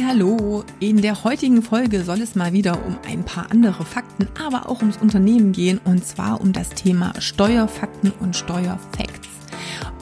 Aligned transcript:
Hallo, 0.00 0.64
in 0.80 1.02
der 1.02 1.22
heutigen 1.22 1.60
Folge 1.62 2.02
soll 2.02 2.22
es 2.22 2.34
mal 2.34 2.52
wieder 2.52 2.86
um 2.86 2.98
ein 3.06 3.24
paar 3.24 3.50
andere 3.50 3.84
Fakten, 3.84 4.26
aber 4.42 4.68
auch 4.68 4.80
ums 4.80 4.96
Unternehmen 4.96 5.52
gehen 5.52 5.80
und 5.84 6.06
zwar 6.06 6.40
um 6.40 6.52
das 6.52 6.70
Thema 6.70 7.12
Steuerfakten 7.20 8.10
und 8.20 8.34
Steuerfacts. 8.34 9.21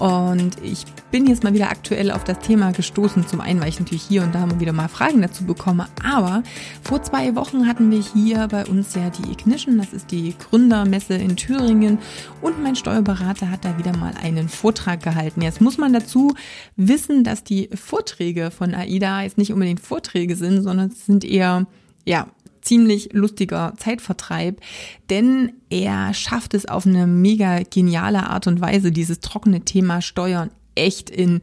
Und 0.01 0.57
ich 0.63 0.87
bin 1.11 1.27
jetzt 1.27 1.45
mal 1.45 1.53
wieder 1.53 1.71
aktuell 1.71 2.11
auf 2.11 2.25
das 2.25 2.39
Thema 2.39 2.73
gestoßen. 2.73 3.29
Zum 3.29 3.43
einen, 3.43 3.61
weil 3.61 3.69
ich 3.69 3.79
natürlich 3.79 4.03
hier 4.03 4.23
und 4.23 4.35
da 4.35 4.47
mal 4.47 4.59
wieder 4.59 4.73
mal 4.73 4.89
Fragen 4.89 5.21
dazu 5.21 5.45
bekomme. 5.45 5.89
Aber 6.03 6.43
vor 6.83 7.03
zwei 7.03 7.37
Wochen 7.37 7.67
hatten 7.67 7.91
wir 7.91 8.01
hier 8.01 8.49
bei 8.49 8.65
uns 8.65 8.95
ja 8.95 9.11
die 9.11 9.31
Ignition. 9.31 9.77
Das 9.77 9.93
ist 9.93 10.11
die 10.11 10.35
Gründermesse 10.39 11.15
in 11.15 11.37
Thüringen. 11.37 11.99
Und 12.41 12.63
mein 12.63 12.77
Steuerberater 12.77 13.51
hat 13.51 13.67
da 13.67 13.77
wieder 13.77 13.95
mal 13.95 14.15
einen 14.23 14.49
Vortrag 14.49 15.03
gehalten. 15.03 15.43
Jetzt 15.43 15.61
muss 15.61 15.77
man 15.77 15.93
dazu 15.93 16.35
wissen, 16.77 17.23
dass 17.23 17.45
die 17.45 17.69
Vorträge 17.75 18.51
von 18.51 18.75
AIDA 18.75 19.23
jetzt 19.23 19.37
nicht 19.37 19.53
unbedingt 19.53 19.81
Vorträge 19.81 20.35
sind, 20.35 20.63
sondern 20.63 20.89
es 20.89 21.05
sind 21.05 21.25
eher, 21.25 21.67
ja, 22.07 22.27
ziemlich 22.63 23.13
lustiger 23.13 23.75
Zeitvertreib, 23.77 24.61
denn 25.09 25.53
er 25.71 26.15
schafft 26.15 26.55
es 26.55 26.67
auf 26.67 26.87
eine 26.87 27.07
mega 27.07 27.63
geniale 27.63 28.29
Art 28.29 28.47
und 28.47 28.61
Weise, 28.61 28.93
dieses 28.93 29.21
trockene 29.21 29.63
Thema 29.63 30.03
Steuern 30.03 30.51
echt 30.75 31.11
in, 31.11 31.41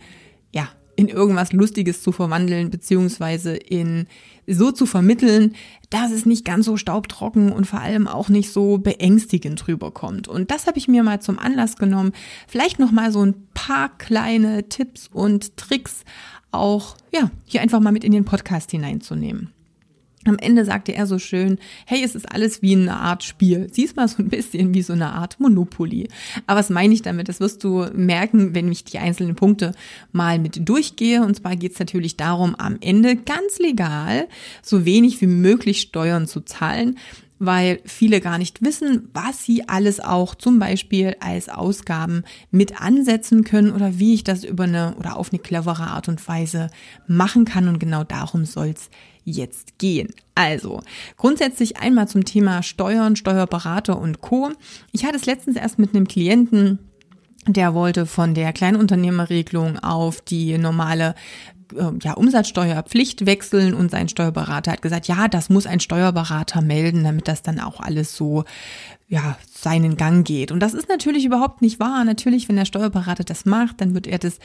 ja, 0.54 0.70
in 0.96 1.08
irgendwas 1.09 1.54
Lustiges 1.54 2.02
zu 2.02 2.12
verwandeln, 2.12 2.72
beziehungsweise 2.72 3.56
in 3.56 4.08
so 4.48 4.72
zu 4.72 4.86
vermitteln, 4.86 5.54
dass 5.90 6.12
es 6.12 6.26
nicht 6.26 6.44
ganz 6.46 6.66
so 6.66 6.78
staubtrocken 6.78 7.52
und 7.52 7.66
vor 7.66 7.81
allem 7.81 8.08
auch 8.08 8.30
nicht 8.30 8.52
so 8.52 8.78
beängstigend 8.78 9.68
rüberkommt. 9.68 10.28
Und 10.28 10.52
das 10.52 10.68
habe 10.68 10.78
ich 10.78 10.88
mir 10.88 11.04
mal 11.04 11.22
zum 11.22 11.38
Anlass 11.38 11.76
genommen, 11.76 12.14
vielleicht 12.48 12.80
noch 12.80 12.92
mal 12.92 13.12
so 13.12 13.24
ein 13.24 13.36
paar 13.54 13.96
kleine 13.98 14.70
Tipps 14.70 15.09
und 15.12 15.56
Tricks 15.58 16.04
auch, 16.52 16.98
ja, 17.14 17.30
hier 17.46 17.62
einfach 17.62 17.80
mal 17.80 17.92
mit 17.92 18.04
in 18.04 18.12
den 18.12 18.26
Podcast 18.26 18.72
hineinzunehmen. 18.72 19.54
Am 20.28 20.38
Ende 20.39 20.66
sagte 20.66 20.94
er 20.94 21.08
so 21.08 21.20
schön, 21.20 21.58
hey, 21.86 22.03
es 22.03 22.16
ist 22.16 22.31
alles 22.31 22.61
wie 22.61 22.75
eine 22.75 22.97
Art 22.97 23.23
Spiel. 23.23 23.67
Siehst 23.72 23.95
mal 23.95 24.08
so 24.08 24.22
ein 24.22 24.30
bisschen 24.30 24.73
wie 24.73 24.81
so 24.81 24.94
eine 24.94 25.14
Art 25.14 25.39
Monopoly. 25.39 26.08
Aber 26.45 26.59
was 26.59 26.69
meine 26.69 26.94
ich 26.94 27.02
damit? 27.02 27.30
Das 27.30 27.39
wirst 27.39 27.64
du 27.64 27.86
merken, 27.94 28.53
wenn 28.53 28.72
ich 28.72 28.84
die 28.84 29.00
einzelnen 29.00 29.36
Punkte 29.36 29.73
mal 30.11 30.39
mit 30.39 30.67
durchgehe. 30.67 31.23
Und 31.23 31.36
zwar 31.36 31.56
geht 31.56 31.73
es 31.73 31.80
natürlich 31.80 32.17
darum, 32.17 32.56
am 32.56 32.78
Ende 32.81 33.16
ganz 33.16 33.59
legal 33.59 34.28
so 34.61 34.86
wenig 34.86 35.22
wie 35.22 35.28
möglich 35.28 35.81
Steuern 35.81 36.28
zu 36.28 36.41
zahlen 36.41 36.97
weil 37.39 37.80
viele 37.86 38.22
gar 38.22 38.38
nicht 38.38 38.62
wissen, 38.62 39.09
was 39.14 39.44
sie 39.44 39.67
alles 39.67 40.00
auch 40.00 40.36
zum 40.36 40.59
Beispiel 40.59 41.16
als 41.19 41.50
Ausgaben 41.50 42.23
mit 42.52 42.81
ansetzen 42.81 43.44
können 43.44 43.72
oder 43.72 44.00
wie 44.00 44.16
ich 44.16 44.23
das 44.23 44.44
über 44.44 44.64
eine 44.64 44.95
oder 44.97 45.17
auf 45.17 45.31
eine 45.31 45.39
clevere 45.39 45.84
Art 45.84 46.08
und 46.08 46.25
Weise 46.28 46.69
machen 47.08 47.45
kann. 47.45 47.67
Und 47.67 47.80
genau 47.80 48.03
darum 48.03 48.45
soll's 48.45 48.89
jetzt 49.28 49.78
gehen. 49.78 50.09
Also, 50.36 50.81
grundsätzlich 51.17 51.78
einmal 51.78 52.08
zum 52.08 52.25
Thema 52.25 52.64
Steuern, 52.64 53.16
Steuerberater 53.16 54.00
und 54.00 54.22
Co. 54.22 54.52
Ich 54.92 55.06
hatte 55.06 55.17
es 55.17 55.25
letztens 55.25 55.58
erst 55.58 55.78
mit 55.78 55.94
einem 55.94 56.08
Klienten, 56.08 56.80
der 57.45 57.73
wollte 57.73 58.06
von 58.06 58.34
der 58.34 58.53
Kleinunternehmerregelung 58.53 59.80
auf 59.80 60.22
die 60.22 60.58
normale 60.58 61.16
äh, 61.75 61.92
ja, 62.02 62.14
Umsatzsteuerpflicht 62.14 63.25
wechseln 63.25 63.74
und 63.74 63.91
sein 63.91 64.09
Steuerberater 64.09 64.72
hat 64.72 64.81
gesagt, 64.81 65.07
ja, 65.07 65.28
das 65.28 65.50
muss 65.50 65.68
ein 65.68 65.79
Steuerberater 65.79 66.62
melden, 66.62 67.03
damit 67.03 67.28
das 67.28 67.41
dann 67.41 67.59
auch 67.59 67.79
alles 67.79 68.16
so 68.16 68.46
ja, 69.09 69.38
seinen 69.50 69.95
Gang 69.95 70.28
geht. 70.28 70.51
Und 70.51 70.59
das 70.59 70.73
ist 70.73 70.90
natürlich 70.90 71.23
überhaupt 71.23 71.62
nicht 71.62 71.79
wahr. 71.79 72.03
Natürlich, 72.03 72.50
wenn 72.50 72.57
der 72.57 72.66
Steuerberater 72.66 73.23
das 73.23 73.45
macht, 73.45 73.79
dann 73.79 73.94
wird 73.94 74.06
er 74.06 74.19
das 74.19 74.40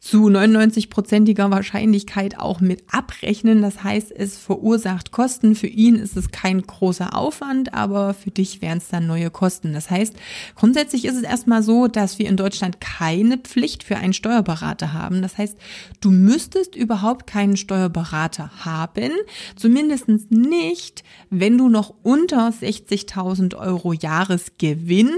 zu 0.00 0.26
99-prozentiger 0.26 1.50
Wahrscheinlichkeit 1.50 2.38
auch 2.38 2.60
mit 2.60 2.82
abrechnen. 2.90 3.62
Das 3.62 3.82
heißt, 3.82 4.12
es 4.12 4.36
verursacht 4.36 5.12
Kosten. 5.12 5.54
Für 5.54 5.66
ihn 5.66 5.96
ist 5.96 6.16
es 6.16 6.30
kein 6.30 6.60
großer 6.60 7.16
Aufwand, 7.16 7.72
aber 7.72 8.12
für 8.12 8.30
dich 8.30 8.60
wären 8.60 8.78
es 8.78 8.88
dann 8.88 9.06
neue 9.06 9.30
Kosten. 9.30 9.72
Das 9.72 9.90
heißt, 9.90 10.14
grundsätzlich 10.56 11.06
ist 11.06 11.16
es 11.16 11.22
erstmal 11.22 11.62
so, 11.62 11.88
dass 11.88 12.18
wir 12.18 12.28
in 12.28 12.36
Deutschland 12.36 12.82
keine 12.82 13.38
Pflicht 13.38 13.82
für 13.82 13.96
einen 13.96 14.12
Steuerberater 14.12 14.92
haben. 14.92 15.22
Das 15.22 15.38
heißt, 15.38 15.56
du 16.00 16.10
müsstest 16.10 16.76
überhaupt 16.76 17.26
keinen 17.26 17.56
Steuerberater 17.56 18.50
haben. 18.64 19.12
Zumindest 19.56 20.08
nicht, 20.30 21.02
wenn 21.30 21.56
du 21.56 21.70
noch 21.70 21.94
unter 22.02 22.48
60.000 22.48 23.56
Euro 23.56 24.01
Jahresgewinn 24.02 25.10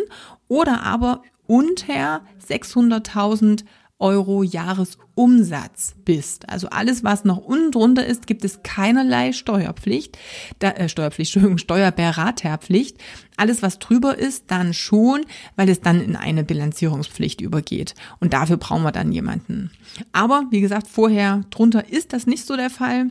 oder 0.48 0.82
aber 0.82 1.22
unter 1.46 2.22
600.000 2.48 3.64
Euro 4.00 4.42
Jahresumsatz 4.42 5.94
bist. 6.04 6.48
Also 6.48 6.68
alles, 6.68 7.04
was 7.04 7.24
noch 7.24 7.38
unten 7.38 7.70
drunter 7.70 8.04
ist, 8.04 8.26
gibt 8.26 8.44
es 8.44 8.62
keinerlei 8.62 9.32
Steuerpflicht, 9.32 10.18
da, 10.58 10.70
äh, 10.70 10.88
Steuerpflicht, 10.88 11.38
Steuerberaterpflicht. 11.56 12.98
Alles, 13.36 13.62
was 13.62 13.78
drüber 13.78 14.18
ist, 14.18 14.44
dann 14.48 14.74
schon, 14.74 15.24
weil 15.56 15.68
es 15.68 15.80
dann 15.80 16.00
in 16.00 16.16
eine 16.16 16.44
Bilanzierungspflicht 16.44 17.40
übergeht. 17.40 17.94
Und 18.20 18.32
dafür 18.32 18.56
brauchen 18.56 18.82
wir 18.82 18.92
dann 18.92 19.12
jemanden. 19.12 19.70
Aber 20.12 20.44
wie 20.50 20.60
gesagt, 20.60 20.88
vorher 20.88 21.42
drunter 21.50 21.88
ist 21.88 22.12
das 22.12 22.26
nicht 22.26 22.44
so 22.44 22.56
der 22.56 22.70
Fall. 22.70 23.10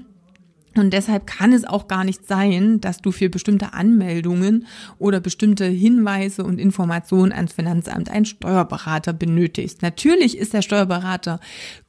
Und 0.75 0.91
deshalb 0.91 1.27
kann 1.27 1.53
es 1.53 1.65
auch 1.65 1.87
gar 1.87 2.03
nicht 2.03 2.27
sein, 2.27 2.81
dass 2.81 2.99
du 2.99 3.11
für 3.11 3.29
bestimmte 3.29 3.73
Anmeldungen 3.73 4.65
oder 4.97 5.19
bestimmte 5.19 5.65
Hinweise 5.65 6.43
und 6.43 6.59
Informationen 6.59 7.31
ans 7.31 7.53
Finanzamt 7.53 8.09
einen 8.09 8.25
Steuerberater 8.25 9.13
benötigst. 9.13 9.81
Natürlich 9.81 10.37
ist 10.37 10.53
der 10.53 10.61
Steuerberater 10.61 11.39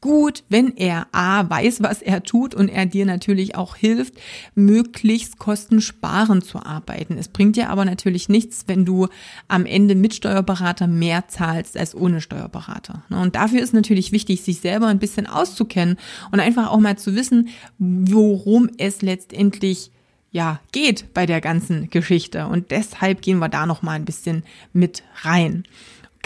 gut, 0.01 0.45
wenn 0.49 0.77
er 0.77 1.07
A 1.13 1.49
weiß, 1.49 1.83
was 1.83 2.03
er 2.03 2.23
tut 2.23 2.55
und 2.55 2.69
er 2.69 2.87
dir 2.87 3.07
natürlich 3.07 3.55
auch 3.57 3.77
hilft, 3.77 4.15
möglichst 4.55 5.39
kostensparend 5.39 6.45
zu 6.45 6.59
arbeiten. 6.59 7.17
Es 7.19 7.29
bringt 7.29 7.57
dir 7.57 7.71
aber 7.71 7.85
natürlich 7.85 8.29
nichts, 8.29 8.65
wenn 8.67 8.85
du 8.85 9.09
am 9.49 9.65
Ende 9.65 9.95
mit 9.95 10.15
Steuerberater 10.15 10.87
mehr 10.87 11.29
zahlst 11.29 11.77
als 11.77 11.95
ohne 11.95 12.21
Steuerberater. 12.21 13.05
Und 13.09 13.35
dafür 13.35 13.63
ist 13.63 13.73
natürlich 13.73 14.13
wichtig, 14.13 14.43
sich 14.43 14.61
selber 14.61 14.89
ein 14.89 14.99
bisschen 14.99 15.27
auszukennen 15.27 15.97
und 16.33 16.41
einfach 16.41 16.71
auch 16.71 16.81
mal 16.81 16.99
zu 16.99 17.15
wissen, 17.15 17.49
worum 17.79 18.69
es 18.79 19.03
letztendlich 19.03 19.91
ja 20.31 20.61
geht 20.73 21.15
bei 21.15 21.27
der 21.27 21.41
ganzen 21.41 21.91
Geschichte. 21.91 22.47
Und 22.47 22.71
deshalb 22.71 23.23
gehen 23.23 23.39
wir 23.39 23.49
da 23.49 23.67
noch 23.67 23.83
mal 23.83 23.93
ein 23.93 24.05
bisschen 24.05 24.43
mit 24.73 25.03
rein. 25.23 25.65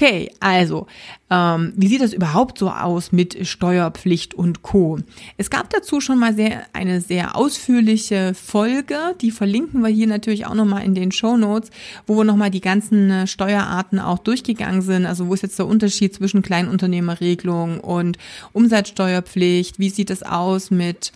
Okay, 0.01 0.31
also, 0.39 0.87
ähm, 1.29 1.73
wie 1.75 1.89
sieht 1.89 2.01
das 2.01 2.13
überhaupt 2.13 2.57
so 2.59 2.71
aus 2.71 3.11
mit 3.11 3.49
Steuerpflicht 3.49 4.33
und 4.33 4.63
Co? 4.63 5.01
Es 5.39 5.51
gab 5.51 5.71
dazu 5.71 6.01
schon 6.01 6.21
mal 6.21 6.33
sehr, 6.37 6.67
eine 6.73 7.01
sehr 7.01 7.35
ausführliche 7.35 8.33
Folge, 8.33 9.17
die 9.21 9.33
verlinken 9.33 9.83
wir 9.83 9.89
hier 9.89 10.07
natürlich 10.07 10.47
auch 10.47 10.55
nochmal 10.55 10.85
in 10.85 10.95
den 10.95 11.11
Show 11.11 11.37
Notes, 11.37 11.71
wo 12.07 12.17
wir 12.17 12.23
nochmal 12.23 12.53
die 12.53 12.61
ganzen 12.61 13.11
äh, 13.11 13.27
Steuerarten 13.27 13.99
auch 13.99 14.19
durchgegangen 14.19 14.83
sind. 14.83 15.05
Also 15.05 15.27
wo 15.27 15.35
ist 15.35 15.43
jetzt 15.43 15.59
der 15.59 15.67
Unterschied 15.67 16.15
zwischen 16.15 16.43
Kleinunternehmerregelung 16.43 17.81
und 17.81 18.19
Umsatzsteuerpflicht? 18.53 19.81
Wie 19.81 19.91
sieht 19.91 20.11
es 20.11 20.23
aus 20.23 20.71
mit 20.71 21.11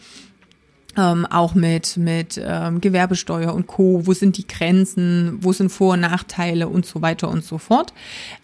ähm, 0.96 1.26
auch 1.26 1.54
mit, 1.54 1.96
mit 1.96 2.40
ähm, 2.42 2.80
Gewerbesteuer 2.80 3.54
und 3.54 3.66
Co., 3.66 4.06
wo 4.06 4.12
sind 4.12 4.36
die 4.36 4.46
Grenzen, 4.46 5.38
wo 5.40 5.52
sind 5.52 5.70
Vor- 5.70 5.94
und 5.94 6.00
Nachteile 6.00 6.68
und 6.68 6.84
so 6.84 7.00
weiter 7.00 7.28
und 7.28 7.44
so 7.44 7.58
fort. 7.58 7.94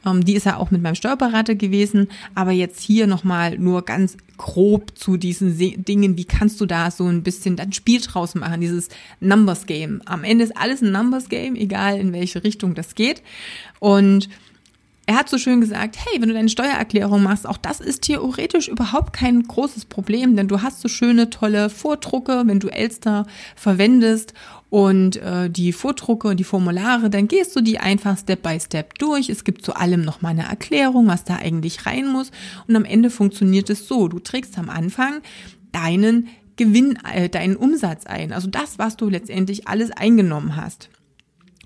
Ähm, 0.07 0.25
die 0.25 0.35
ist 0.35 0.47
ja 0.47 0.57
auch 0.57 0.71
mit 0.71 0.83
meinem 0.83 0.95
Steuerberater 0.95 1.55
gewesen, 1.55 2.09
aber 2.35 2.53
jetzt 2.53 2.81
hier 2.81 3.07
nochmal 3.07 3.59
nur 3.59 3.83
ganz 3.85 4.17
grob 4.39 4.97
zu 4.97 5.17
diesen 5.17 5.55
Se 5.57 5.73
Dingen, 5.77 6.17
wie 6.17 6.25
kannst 6.25 6.61
du 6.61 6.67
da 6.67 6.91
so 6.91 7.07
ein 7.07 7.23
bisschen 7.23 7.57
dann 7.57 7.73
Spiel 7.73 8.01
draus 8.01 8.35
machen, 8.35 8.61
dieses 8.61 8.89
Numbers 9.21 9.67
Game. 9.67 10.01
Am 10.07 10.25
Ende 10.25 10.45
ist 10.45 10.57
alles 10.57 10.81
ein 10.81 10.93
Numbers 10.93 11.29
Game, 11.29 11.57
egal 11.57 11.99
in 11.99 12.13
welche 12.13 12.45
Richtung 12.45 12.75
das 12.75 12.95
geht. 12.95 13.23
Und 13.81 14.29
er 15.09 15.17
hat 15.17 15.31
so 15.31 15.39
schön 15.39 15.63
gesagt, 15.63 15.97
hey, 15.97 16.21
wenn 16.21 16.29
du 16.29 16.35
deine 16.35 16.51
Steuererklärung 16.51 17.23
machst, 17.23 17.47
auch 17.49 17.57
das 17.57 17.81
ist 17.81 18.03
theoretisch 18.03 18.69
überhaupt 18.69 19.15
kein 19.15 19.43
großes 19.43 19.87
Problem, 19.87 20.37
denn 20.37 20.49
du 20.49 20.61
hast 20.61 20.83
so 20.83 20.89
schöne, 20.89 21.31
tolle 21.31 21.71
Vordrucke, 21.71 22.43
wenn 22.45 22.61
du 22.61 22.69
Elster 22.69 23.27
verwendest 23.57 24.35
und 24.69 25.17
äh, 25.17 25.49
die 25.49 25.73
Vordrucke 25.73 26.29
und 26.29 26.37
die 26.37 26.45
Formulare, 26.45 27.09
dann 27.09 27.27
gehst 27.27 27.57
du 27.57 27.63
die 27.63 27.79
einfach 27.79 28.19
Step 28.19 28.43
by 28.43 28.61
Step 28.61 28.99
durch. 28.99 29.31
Es 29.31 29.45
gibt 29.45 29.65
zu 29.65 29.75
allem 29.75 30.03
noch 30.03 30.21
mal 30.21 30.29
eine 30.29 30.47
Erklärung, 30.47 31.07
was 31.07 31.25
da 31.25 31.37
eigentlich 31.37 31.87
rein 31.87 32.07
muss 32.07 32.31
und 32.67 32.77
am 32.77 32.85
Ende 32.85 33.09
funktioniert 33.09 33.71
es 33.71 33.89
so, 33.89 34.09
du 34.09 34.19
trägst 34.19 34.59
am 34.59 34.69
Anfang 34.69 35.23
deinen 35.73 36.29
Gewinn, 36.57 36.99
äh, 37.11 37.31
deinen 37.31 37.57
Umsatz 37.57 38.05
ein, 38.05 38.35
also 38.35 38.51
das, 38.51 38.79
was 38.79 38.99
du 38.99 39.09
letztendlich 39.09 39.69
alles 39.69 39.91
eingenommen 39.91 40.55
hast. 40.55 40.91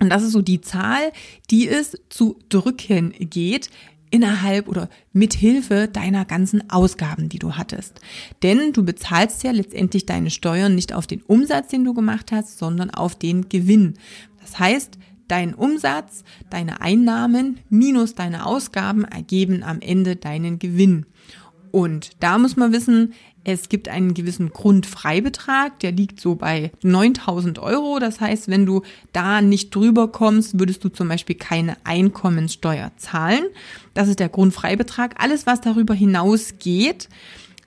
Und 0.00 0.11
das 0.11 0.23
ist 0.23 0.33
so 0.33 0.43
die 0.43 0.61
Zahl, 0.61 1.12
die 1.50 1.69
es 1.69 1.99
zu 2.09 2.39
drücken 2.49 3.12
geht, 3.19 3.71
innerhalb 4.12 4.69
oder 4.69 4.89
mit 5.12 5.33
Hilfe 5.33 5.89
deiner 5.89 6.25
ganzen 6.25 6.71
Ausgaben, 6.71 7.29
die 7.29 7.39
du 7.39 7.56
hattest. 7.56 8.00
Denn 8.43 8.73
du 8.73 8.85
bezahlst 8.85 9.43
ja 9.43 9.50
letztendlich 9.50 10.06
deine 10.06 10.31
Steuern 10.31 10.75
nicht 10.75 10.93
auf 10.93 11.06
den 11.06 11.23
Umsatz, 11.23 11.69
den 11.69 11.85
du 11.85 11.94
gemacht 11.94 12.31
hast, 12.31 12.59
sondern 12.59 12.91
auf 12.91 13.15
den 13.15 13.49
Gewinn. 13.49 13.94
Das 14.41 14.59
heißt, 14.59 14.99
dein 15.29 15.55
Umsatz, 15.55 16.25
deine 16.50 16.83
Einnahmen 16.83 17.61
minus 17.71 18.15
deine 18.15 18.44
Ausgaben 18.44 19.05
ergeben 19.05 19.62
am 19.62 19.81
Ende 19.81 20.17
deinen 20.17 20.59
Gewinn. 20.59 21.06
Und 21.71 22.11
da 22.21 22.37
muss 22.37 22.56
man 22.56 22.73
wissen, 22.73 23.15
es 23.44 23.69
gibt 23.69 23.89
einen 23.89 24.15
gewissen 24.15 24.50
Grundfreibetrag, 24.50 25.79
der 25.81 25.93
liegt 25.93 26.21
so 26.21 26.37
bei 26.37 26.71
9000 26.83 27.59
Euro. 27.59 27.99
Das 27.99 28.21
heißt, 28.21 28.49
wenn 28.49 28.67
du 28.67 28.83
da 29.12 29.41
nicht 29.41 29.75
drüber 29.75 30.09
kommst, 30.09 30.59
würdest 30.59 30.85
du 30.85 30.89
zum 30.89 31.09
Beispiel 31.09 31.37
keine 31.37 31.77
Einkommenssteuer 31.85 32.93
zahlen. 32.97 33.44
Das 33.94 34.09
ist 34.09 34.21
der 34.21 34.29
Grundfreibetrag. 34.29 35.15
Alles, 35.23 35.47
was 35.47 35.61
darüber 35.61 35.94
hinausgeht, 35.94 37.09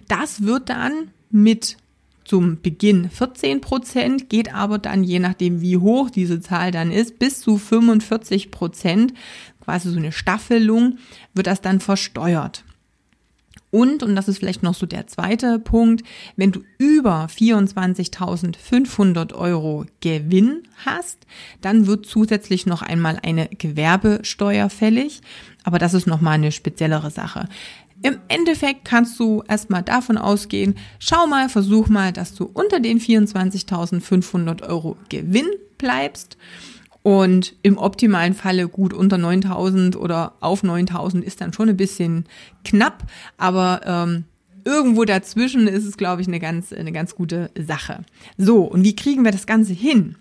das 0.07 0.44
wird 0.44 0.69
dann 0.69 1.12
mit 1.30 1.77
zum 2.25 2.60
Beginn 2.62 3.10
14 3.10 3.62
Prozent, 3.62 4.30
geht 4.30 4.54
aber 4.54 4.80
dann, 4.80 5.04
je 5.04 5.19
nachdem 5.19 5.62
wie 5.62 5.77
hoch 5.77 6.10
diese 6.10 6.42
Zahl 6.42 6.72
dann 6.72 6.92
ist, 6.92 7.19
bis 7.19 7.39
zu 7.42 7.57
45 7.57 8.51
Prozent, 8.51 9.13
quasi 9.63 9.89
so 9.89 9.98
eine 9.98 10.12
Staffelung, 10.12 10.98
wird 11.33 11.48
das 11.48 11.62
dann 11.62 11.80
versteuert. 11.80 12.64
Und, 13.75 14.04
und 14.04 14.16
das 14.16 14.30
ist 14.30 14.38
vielleicht 14.38 14.63
noch 14.63 14.74
so 14.74 14.86
der 14.86 15.06
zweite 15.06 15.60
Punkt, 15.60 16.06
wenn 16.38 16.54
du 16.54 16.62
über 16.77 17.25
24.500 17.25 19.33
Euro 19.33 19.86
Gewinn 20.00 20.63
hast, 20.86 21.18
dann 21.60 21.86
wird 21.86 22.06
zusätzlich 22.06 22.66
noch 22.66 22.81
einmal 22.81 23.19
eine 23.22 23.50
Gewerbesteuer 23.50 24.69
fällig. 24.69 25.19
Aber 25.66 25.77
das 25.77 25.94
ist 25.94 26.07
nochmal 26.07 26.36
eine 26.36 26.54
speziellere 26.54 27.12
Sache. 27.12 27.50
Im 28.01 28.19
Endeffekt 28.30 28.86
kannst 28.86 29.19
du 29.19 29.44
erstmal 29.45 29.83
davon 29.83 30.18
ausgehen, 30.18 30.75
schau 31.00 31.27
mal, 31.27 31.50
versuch 31.50 31.89
mal, 31.89 32.13
dass 32.13 32.33
du 32.33 32.45
unter 32.45 32.80
den 32.80 33.01
24.500 33.01 34.69
Euro 34.69 34.95
Gewinn 35.10 35.50
bleibst. 35.77 36.38
Und 37.05 37.53
im 37.61 37.77
optimalen 37.77 38.33
Falle 38.33 38.67
gut 38.67 38.91
unter 38.91 39.19
9000 39.19 39.95
oder 39.95 40.33
auf 40.39 40.63
9000 40.63 41.23
ist 41.23 41.39
dann 41.39 41.53
schon 41.53 41.69
ein 41.69 41.77
bisschen 41.77 42.25
knapp, 42.63 43.03
aber 43.37 43.81
ähm, 43.85 44.23
irgendwo 44.63 45.05
dazwischen 45.05 45.67
ist 45.67 45.85
es, 45.85 45.97
glaube 45.97 46.23
ich, 46.23 46.27
eine 46.27 46.39
ganz, 46.39 46.73
eine 46.73 46.91
ganz 46.91 47.13
gute 47.13 47.51
Sache. 47.55 48.01
So, 48.39 48.63
und 48.63 48.83
wie 48.83 48.95
kriegen 48.95 49.23
wir 49.23 49.29
das 49.29 49.45
Ganze 49.45 49.73
hin? 49.73 50.15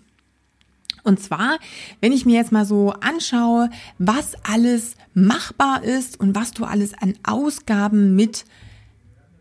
Und 1.03 1.19
zwar, 1.19 1.57
wenn 2.01 2.11
ich 2.11 2.27
mir 2.27 2.35
jetzt 2.35 2.51
mal 2.51 2.65
so 2.65 2.91
anschaue, 2.91 3.71
was 3.97 4.33
alles 4.43 4.93
machbar 5.15 5.83
ist 5.83 6.19
und 6.19 6.35
was 6.35 6.51
du 6.51 6.65
alles 6.65 6.93
an 6.93 7.15
Ausgaben 7.23 8.15
mit 8.15 8.45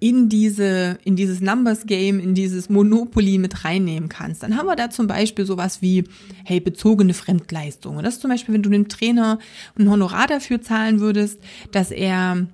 in 0.05 0.29
diese, 0.29 0.99
in 1.05 1.17
dieses 1.17 1.41
Numbers 1.41 1.87
Game, 1.87 2.21
in 2.21 2.35
dieses 2.35 2.69
Monopoly 2.69 3.39
mit 3.39 3.65
reinnehmen 3.65 4.11
kannst. 4.11 4.43
Dann 4.43 4.55
haben 4.55 4.67
wir 4.67 4.77
da 4.77 4.91
zum 4.91 5.06
Beispiel 5.06 5.47
sowas 5.47 5.81
wie, 5.81 6.05
hey, 6.45 6.61
bezogene 6.61 7.15
Fremdleistungen. 7.15 8.05
Das 8.05 8.17
ist 8.17 8.21
zum 8.21 8.29
Beispiel, 8.29 8.53
wenn 8.53 8.62
du 8.62 8.69
dem 8.69 8.89
Trainer 8.89 9.39
ein 9.79 9.89
Honorar 9.89 10.27
dafür 10.27 10.61
zahlen 10.61 11.01
würdest, 11.01 11.41
dass 11.73 11.91
er 11.91 12.47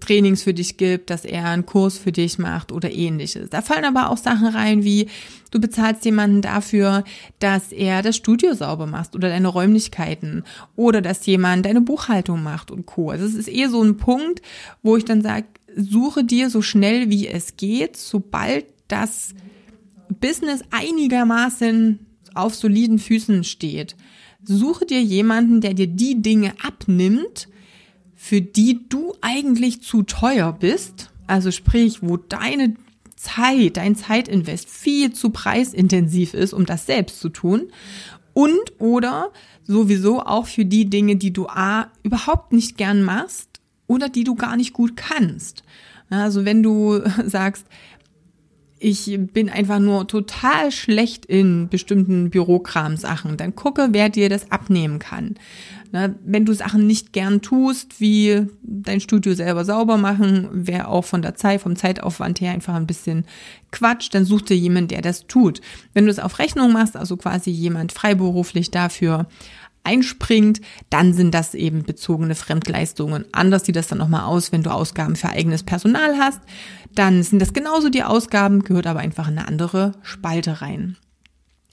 Trainings 0.00 0.42
für 0.44 0.54
dich 0.54 0.78
gibt, 0.78 1.10
dass 1.10 1.26
er 1.26 1.44
einen 1.44 1.66
Kurs 1.66 1.98
für 1.98 2.10
dich 2.10 2.38
macht 2.38 2.72
oder 2.72 2.90
ähnliches. 2.90 3.50
Da 3.50 3.60
fallen 3.60 3.84
aber 3.84 4.08
auch 4.08 4.16
Sachen 4.16 4.48
rein 4.48 4.82
wie, 4.82 5.08
du 5.50 5.60
bezahlst 5.60 6.06
jemanden 6.06 6.40
dafür, 6.40 7.04
dass 7.38 7.70
er 7.70 8.00
das 8.00 8.16
Studio 8.16 8.54
sauber 8.54 8.86
macht 8.86 9.14
oder 9.14 9.28
deine 9.28 9.48
Räumlichkeiten 9.48 10.42
oder 10.74 11.02
dass 11.02 11.26
jemand 11.26 11.66
deine 11.66 11.82
Buchhaltung 11.82 12.42
macht 12.42 12.70
und 12.70 12.86
Co. 12.86 13.10
Also 13.10 13.26
es 13.26 13.34
ist 13.34 13.48
eher 13.48 13.68
so 13.68 13.82
ein 13.82 13.98
Punkt, 13.98 14.40
wo 14.82 14.96
ich 14.96 15.04
dann 15.04 15.20
sage, 15.20 15.44
suche 15.76 16.24
dir 16.24 16.50
so 16.50 16.62
schnell 16.62 17.10
wie 17.10 17.28
es 17.28 17.56
geht, 17.56 17.96
sobald 17.96 18.66
das 18.88 19.34
Business 20.20 20.62
einigermaßen 20.70 21.98
auf 22.34 22.54
soliden 22.54 22.98
Füßen 22.98 23.44
steht. 23.44 23.96
Suche 24.42 24.86
dir 24.86 25.02
jemanden, 25.02 25.60
der 25.60 25.74
dir 25.74 25.86
die 25.86 26.20
Dinge 26.20 26.54
abnimmt, 26.62 27.48
für 28.14 28.40
die 28.40 28.80
du 28.88 29.14
eigentlich 29.20 29.82
zu 29.82 30.02
teuer 30.02 30.52
bist. 30.52 31.10
Also 31.26 31.50
sprich, 31.50 32.02
wo 32.02 32.16
deine 32.16 32.74
Zeit, 33.16 33.78
dein 33.78 33.96
Zeitinvest 33.96 34.68
viel 34.68 35.12
zu 35.12 35.30
preisintensiv 35.30 36.34
ist, 36.34 36.52
um 36.52 36.66
das 36.66 36.86
selbst 36.86 37.20
zu 37.20 37.30
tun. 37.30 37.68
Und 38.34 38.72
oder 38.78 39.30
sowieso 39.62 40.20
auch 40.20 40.46
für 40.46 40.64
die 40.64 40.86
Dinge, 40.86 41.16
die 41.16 41.32
du 41.32 41.46
A 41.46 41.90
überhaupt 42.02 42.52
nicht 42.52 42.76
gern 42.76 43.02
machst 43.02 43.53
oder 43.86 44.08
die 44.08 44.24
du 44.24 44.34
gar 44.34 44.56
nicht 44.56 44.72
gut 44.72 44.96
kannst. 44.96 45.62
Also 46.10 46.44
wenn 46.44 46.62
du 46.62 47.00
sagst, 47.26 47.66
ich 48.84 49.18
bin 49.32 49.48
einfach 49.48 49.78
nur 49.78 50.06
total 50.06 50.70
schlecht 50.70 51.24
in 51.24 51.68
bestimmten 51.70 52.28
Bürokram-Sachen, 52.28 53.38
dann 53.38 53.54
gucke, 53.54 53.88
wer 53.92 54.10
dir 54.10 54.28
das 54.28 54.50
abnehmen 54.50 54.98
kann. 54.98 55.36
wenn 55.90 56.44
du 56.44 56.52
Sachen 56.52 56.86
nicht 56.86 57.14
gern 57.14 57.40
tust, 57.40 58.00
wie 58.00 58.46
dein 58.62 59.00
Studio 59.00 59.32
selber 59.32 59.64
sauber 59.64 59.96
machen, 59.96 60.48
wäre 60.52 60.88
auch 60.88 61.04
von 61.06 61.22
der 61.22 61.34
Zeit, 61.34 61.62
vom 61.62 61.76
Zeitaufwand 61.76 62.42
her 62.42 62.52
einfach 62.52 62.74
ein 62.74 62.86
bisschen 62.86 63.24
Quatsch, 63.70 64.08
dann 64.12 64.26
such 64.26 64.42
dir 64.42 64.56
jemanden, 64.56 64.88
der 64.88 65.00
das 65.00 65.26
tut. 65.28 65.62
Wenn 65.94 66.04
du 66.04 66.10
es 66.10 66.18
auf 66.18 66.38
Rechnung 66.38 66.72
machst, 66.72 66.94
also 66.94 67.16
quasi 67.16 67.50
jemand 67.50 67.92
freiberuflich 67.92 68.70
dafür 68.70 69.26
einspringt, 69.84 70.60
dann 70.90 71.12
sind 71.12 71.34
das 71.34 71.54
eben 71.54 71.84
bezogene 71.84 72.34
Fremdleistungen. 72.34 73.26
Anders 73.32 73.64
sieht 73.64 73.76
das 73.76 73.86
dann 73.86 73.98
nochmal 73.98 74.24
aus, 74.24 74.50
wenn 74.50 74.62
du 74.62 74.70
Ausgaben 74.70 75.16
für 75.16 75.28
eigenes 75.28 75.62
Personal 75.62 76.18
hast. 76.18 76.40
Dann 76.94 77.22
sind 77.22 77.40
das 77.40 77.52
genauso 77.52 77.90
die 77.90 78.02
Ausgaben, 78.02 78.64
gehört 78.64 78.86
aber 78.86 79.00
einfach 79.00 79.28
in 79.28 79.38
eine 79.38 79.48
andere 79.48 79.92
Spalte 80.02 80.62
rein. 80.62 80.96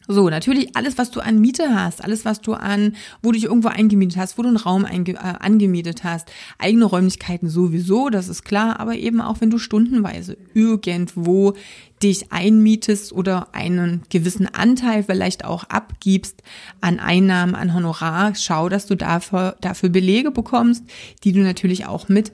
So, 0.07 0.29
natürlich 0.29 0.75
alles, 0.75 0.97
was 0.97 1.11
du 1.11 1.19
an 1.19 1.39
Miete 1.39 1.75
hast, 1.75 2.03
alles, 2.03 2.25
was 2.25 2.41
du 2.41 2.53
an, 2.53 2.95
wo 3.21 3.31
du 3.31 3.33
dich 3.33 3.45
irgendwo 3.45 3.67
eingemietet 3.67 4.17
hast, 4.17 4.37
wo 4.37 4.41
du 4.41 4.47
einen 4.47 4.57
Raum 4.57 4.83
einge, 4.83 5.13
äh, 5.13 5.17
angemietet 5.17 6.03
hast, 6.03 6.31
eigene 6.57 6.85
Räumlichkeiten 6.85 7.49
sowieso, 7.49 8.09
das 8.09 8.27
ist 8.27 8.43
klar, 8.43 8.79
aber 8.79 8.95
eben 8.95 9.21
auch, 9.21 9.41
wenn 9.41 9.51
du 9.51 9.57
stundenweise 9.57 10.37
irgendwo 10.53 11.53
dich 12.01 12.31
einmietest 12.31 13.13
oder 13.13 13.53
einen 13.53 14.01
gewissen 14.09 14.47
Anteil 14.47 15.03
vielleicht 15.03 15.45
auch 15.45 15.65
abgibst 15.65 16.41
an 16.81 16.99
Einnahmen, 16.99 17.53
an 17.53 17.73
Honorar, 17.73 18.33
schau, 18.35 18.69
dass 18.69 18.87
du 18.87 18.95
dafür, 18.95 19.55
dafür 19.61 19.89
Belege 19.89 20.31
bekommst, 20.31 20.83
die 21.23 21.31
du 21.31 21.41
natürlich 21.41 21.85
auch 21.85 22.09
mit 22.09 22.31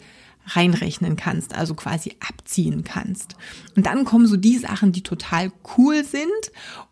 reinrechnen 0.47 1.15
kannst, 1.15 1.55
also 1.55 1.75
quasi 1.75 2.15
abziehen 2.27 2.83
kannst. 2.83 3.35
Und 3.75 3.85
dann 3.85 4.05
kommen 4.05 4.27
so 4.27 4.37
die 4.37 4.57
Sachen, 4.57 4.91
die 4.91 5.03
total 5.03 5.51
cool 5.77 6.03
sind 6.03 6.27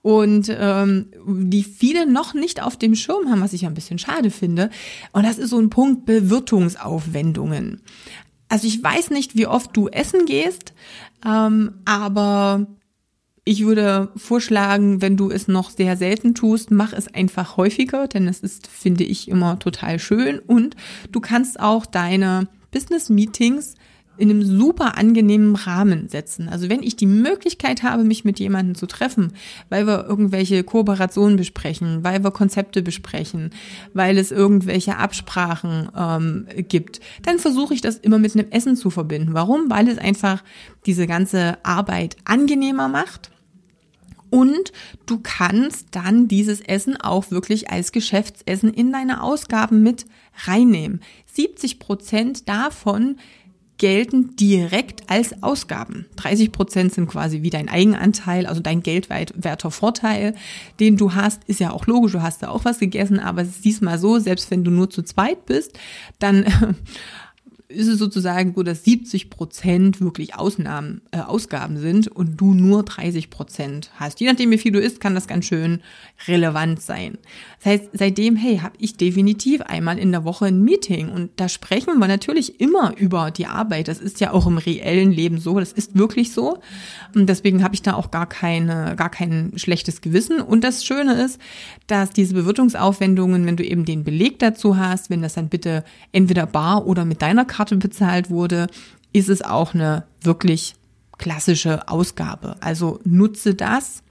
und 0.01 0.47
ähm, 0.49 1.07
die 1.25 1.63
viele 1.63 2.05
noch 2.05 2.33
nicht 2.33 2.61
auf 2.61 2.77
dem 2.77 2.95
Schirm 2.95 3.29
haben, 3.29 3.41
was 3.41 3.53
ich 3.53 3.65
ein 3.65 3.73
bisschen 3.73 3.97
schade 3.97 4.29
finde. 4.29 4.69
Und 5.13 5.25
das 5.25 5.37
ist 5.37 5.49
so 5.49 5.59
ein 5.59 5.69
Punkt 5.69 6.05
Bewirtungsaufwendungen. 6.05 7.81
Also 8.49 8.67
ich 8.67 8.83
weiß 8.83 9.09
nicht, 9.09 9.35
wie 9.35 9.47
oft 9.47 9.75
du 9.75 9.87
essen 9.87 10.25
gehst, 10.25 10.73
ähm, 11.25 11.75
aber 11.85 12.67
ich 13.47 13.63
würde 13.63 14.11
vorschlagen, 14.15 15.01
wenn 15.01 15.17
du 15.17 15.29
es 15.29 15.47
noch 15.47 15.69
sehr 15.69 15.97
selten 15.97 16.33
tust, 16.33 16.71
mach 16.71 16.93
es 16.93 17.13
einfach 17.13 17.57
häufiger, 17.57 18.07
denn 18.07 18.27
es 18.27 18.39
ist, 18.39 18.67
finde 18.67 19.03
ich, 19.03 19.27
immer 19.27 19.59
total 19.59 19.99
schön 19.99 20.39
und 20.39 20.75
du 21.11 21.19
kannst 21.21 21.59
auch 21.59 21.85
deine 21.85 22.47
Business-Meetings 22.75 23.75
in 24.17 24.29
einem 24.29 24.43
super 24.43 24.97
angenehmen 24.97 25.55
Rahmen 25.55 26.07
setzen. 26.07 26.49
Also 26.49 26.69
wenn 26.69 26.83
ich 26.83 26.95
die 26.95 27.05
Möglichkeit 27.05 27.83
habe, 27.83 28.03
mich 28.03 28.25
mit 28.25 28.39
jemandem 28.39 28.75
zu 28.75 28.85
treffen, 28.85 29.33
weil 29.69 29.87
wir 29.87 30.05
irgendwelche 30.05 30.63
Kooperationen 30.63 31.37
besprechen, 31.37 32.03
weil 32.03 32.23
wir 32.23 32.31
Konzepte 32.31 32.81
besprechen, 32.81 33.51
weil 33.93 34.17
es 34.17 34.31
irgendwelche 34.31 34.97
Absprachen 34.97 35.89
ähm, 35.97 36.47
gibt, 36.67 36.99
dann 37.23 37.39
versuche 37.39 37.73
ich 37.73 37.81
das 37.81 37.97
immer 37.97 38.19
mit 38.19 38.35
einem 38.35 38.51
Essen 38.51 38.75
zu 38.75 38.89
verbinden. 38.89 39.33
Warum? 39.33 39.69
Weil 39.69 39.87
es 39.87 39.97
einfach 39.97 40.43
diese 40.85 41.07
ganze 41.07 41.57
Arbeit 41.63 42.17
angenehmer 42.25 42.87
macht. 42.87 43.31
Und 44.29 44.71
du 45.05 45.19
kannst 45.21 45.87
dann 45.91 46.27
dieses 46.27 46.61
Essen 46.61 46.99
auch 46.99 47.31
wirklich 47.31 47.69
als 47.71 47.91
Geschäftsessen 47.91 48.73
in 48.73 48.91
deine 48.91 49.23
Ausgaben 49.23 49.83
mit 49.83 50.05
reinnehmen. 50.45 51.01
70 51.33 51.79
Prozent 51.79 52.49
davon 52.49 53.17
gelten 53.77 54.35
direkt 54.37 55.09
als 55.09 55.43
Ausgaben. 55.43 56.05
30 56.15 56.51
Prozent 56.51 56.93
sind 56.93 57.07
quasi 57.07 57.41
wie 57.41 57.49
dein 57.49 57.67
Eigenanteil, 57.67 58.45
also 58.45 58.61
dein 58.61 58.81
geldwerter 58.81 59.69
Vorteil, 59.69 60.33
den 60.79 60.95
du 60.95 61.13
hast, 61.13 61.43
ist 61.45 61.59
ja 61.59 61.71
auch 61.71 61.85
logisch, 61.85 62.13
du 62.13 62.21
hast 62.21 62.41
da 62.41 62.49
auch 62.49 62.63
was 62.63 62.79
gegessen, 62.79 63.19
aber 63.19 63.41
es 63.41 63.49
ist 63.49 63.65
diesmal 63.65 63.99
so, 63.99 64.17
selbst 64.19 64.49
wenn 64.49 64.63
du 64.63 64.71
nur 64.71 64.89
zu 64.89 65.03
zweit 65.03 65.45
bist, 65.45 65.77
dann 66.19 66.45
ist 67.67 67.87
es 67.87 67.97
sozusagen 67.97 68.53
so, 68.55 68.61
dass 68.61 68.83
70 68.83 69.29
Prozent 69.31 69.99
wirklich 69.99 70.35
Ausnahmen, 70.35 71.01
äh, 71.11 71.19
Ausgaben 71.19 71.77
sind 71.77 72.07
und 72.07 72.39
du 72.39 72.53
nur 72.53 72.83
30 72.83 73.31
Prozent 73.31 73.89
hast. 73.95 74.19
Je 74.19 74.27
nachdem, 74.27 74.51
wie 74.51 74.59
viel 74.59 74.71
du 74.71 74.79
isst, 74.79 74.99
kann 74.99 75.15
das 75.15 75.27
ganz 75.27 75.45
schön 75.45 75.81
relevant 76.27 76.81
sein. 76.81 77.17
Das 77.57 77.73
heißt, 77.73 77.89
seitdem, 77.93 78.35
hey, 78.35 78.59
habe 78.59 78.75
ich 78.77 78.97
definitiv 78.97 79.61
einmal 79.61 79.97
in 79.97 80.11
der 80.11 80.23
Woche 80.23 80.45
ein 80.45 80.61
Meeting 80.61 81.09
und 81.09 81.31
da 81.37 81.49
sprechen 81.49 81.97
wir 81.97 82.07
natürlich 82.07 82.61
immer 82.61 82.95
über 82.97 83.31
die 83.31 83.47
Arbeit. 83.47 83.87
Das 83.87 83.99
ist 83.99 84.19
ja 84.19 84.31
auch 84.31 84.45
im 84.45 84.59
reellen 84.59 85.11
Leben 85.11 85.39
so. 85.39 85.59
Das 85.59 85.71
ist 85.71 85.97
wirklich 85.97 86.33
so. 86.33 86.59
Und 87.15 87.27
deswegen 87.27 87.63
habe 87.63 87.73
ich 87.73 87.81
da 87.81 87.95
auch 87.95 88.11
gar 88.11 88.27
keine, 88.27 88.95
gar 88.95 89.09
kein 89.09 89.53
schlechtes 89.55 90.01
Gewissen. 90.01 90.39
Und 90.39 90.63
das 90.63 90.85
Schöne 90.85 91.13
ist, 91.13 91.39
dass 91.87 92.11
diese 92.11 92.35
Bewirtungsaufwendungen, 92.35 93.45
wenn 93.47 93.57
du 93.57 93.65
eben 93.65 93.85
den 93.85 94.03
Beleg 94.03 94.37
dazu 94.37 94.77
hast, 94.77 95.09
wenn 95.09 95.23
das 95.23 95.33
dann 95.33 95.49
bitte 95.49 95.83
entweder 96.11 96.45
bar 96.45 96.85
oder 96.85 97.05
mit 97.05 97.23
deiner 97.23 97.45
Karte 97.55 97.77
bezahlt 97.77 98.29
wurde, 98.29 98.67
ist 99.13 99.29
es 99.29 99.41
auch 99.41 99.73
eine 99.73 100.03
wirklich 100.21 100.75
klassische 101.17 101.87
Ausgabe. 101.87 102.55
Also 102.59 102.99
nutze 103.03 103.55
das 103.55 104.03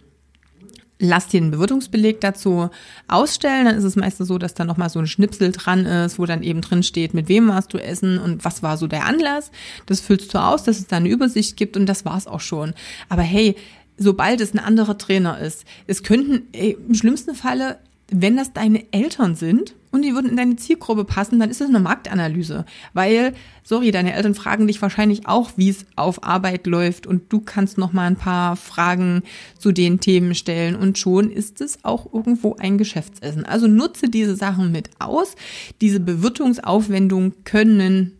lass 0.98 1.28
dir 1.28 1.40
einen 1.40 1.50
Bewirtungsbeleg 1.50 2.20
dazu 2.20 2.70
ausstellen. 3.08 3.66
Dann 3.66 3.76
ist 3.76 3.84
es 3.84 3.96
meistens 3.96 4.28
so, 4.28 4.38
dass 4.38 4.54
da 4.54 4.64
nochmal 4.64 4.90
so 4.90 4.98
ein 4.98 5.06
Schnipsel 5.06 5.52
dran 5.52 5.86
ist, 5.86 6.18
wo 6.18 6.26
dann 6.26 6.42
eben 6.42 6.60
drin 6.60 6.82
steht, 6.82 7.14
mit 7.14 7.28
wem 7.28 7.48
warst 7.48 7.72
du 7.74 7.78
essen 7.78 8.18
und 8.18 8.44
was 8.44 8.62
war 8.62 8.76
so 8.76 8.86
der 8.86 9.06
Anlass. 9.06 9.50
Das 9.86 10.00
füllst 10.00 10.32
du 10.34 10.38
aus, 10.38 10.64
dass 10.64 10.78
es 10.78 10.86
da 10.86 10.96
eine 10.96 11.08
Übersicht 11.08 11.56
gibt 11.56 11.76
und 11.76 11.86
das 11.86 12.04
war's 12.04 12.26
auch 12.26 12.40
schon. 12.40 12.74
Aber 13.08 13.22
hey, 13.22 13.56
sobald 13.96 14.40
es 14.40 14.54
ein 14.54 14.58
anderer 14.58 14.98
Trainer 14.98 15.38
ist, 15.38 15.64
es 15.86 16.02
könnten 16.02 16.48
ey, 16.52 16.76
im 16.88 16.94
schlimmsten 16.94 17.34
Falle 17.34 17.78
wenn 18.10 18.36
das 18.36 18.52
deine 18.52 18.84
Eltern 18.92 19.34
sind 19.34 19.74
und 19.90 20.02
die 20.02 20.14
würden 20.14 20.30
in 20.30 20.36
deine 20.36 20.56
Zielgruppe 20.56 21.04
passen, 21.04 21.38
dann 21.38 21.50
ist 21.50 21.60
das 21.60 21.68
eine 21.68 21.80
Marktanalyse. 21.80 22.66
Weil, 22.92 23.32
sorry, 23.62 23.92
deine 23.92 24.12
Eltern 24.12 24.34
fragen 24.34 24.66
dich 24.66 24.82
wahrscheinlich 24.82 25.26
auch, 25.26 25.52
wie 25.56 25.70
es 25.70 25.86
auf 25.96 26.24
Arbeit 26.24 26.66
läuft 26.66 27.06
und 27.06 27.32
du 27.32 27.40
kannst 27.40 27.78
noch 27.78 27.92
mal 27.92 28.06
ein 28.06 28.16
paar 28.16 28.56
Fragen 28.56 29.22
zu 29.58 29.72
den 29.72 30.00
Themen 30.00 30.34
stellen 30.34 30.76
und 30.76 30.98
schon 30.98 31.30
ist 31.30 31.60
es 31.60 31.84
auch 31.84 32.12
irgendwo 32.12 32.56
ein 32.56 32.76
Geschäftsessen. 32.76 33.44
Also 33.44 33.68
nutze 33.68 34.08
diese 34.08 34.36
Sachen 34.36 34.70
mit 34.72 34.90
aus. 34.98 35.34
Diese 35.80 36.00
Bewirtungsaufwendungen 36.00 37.44
können 37.44 38.12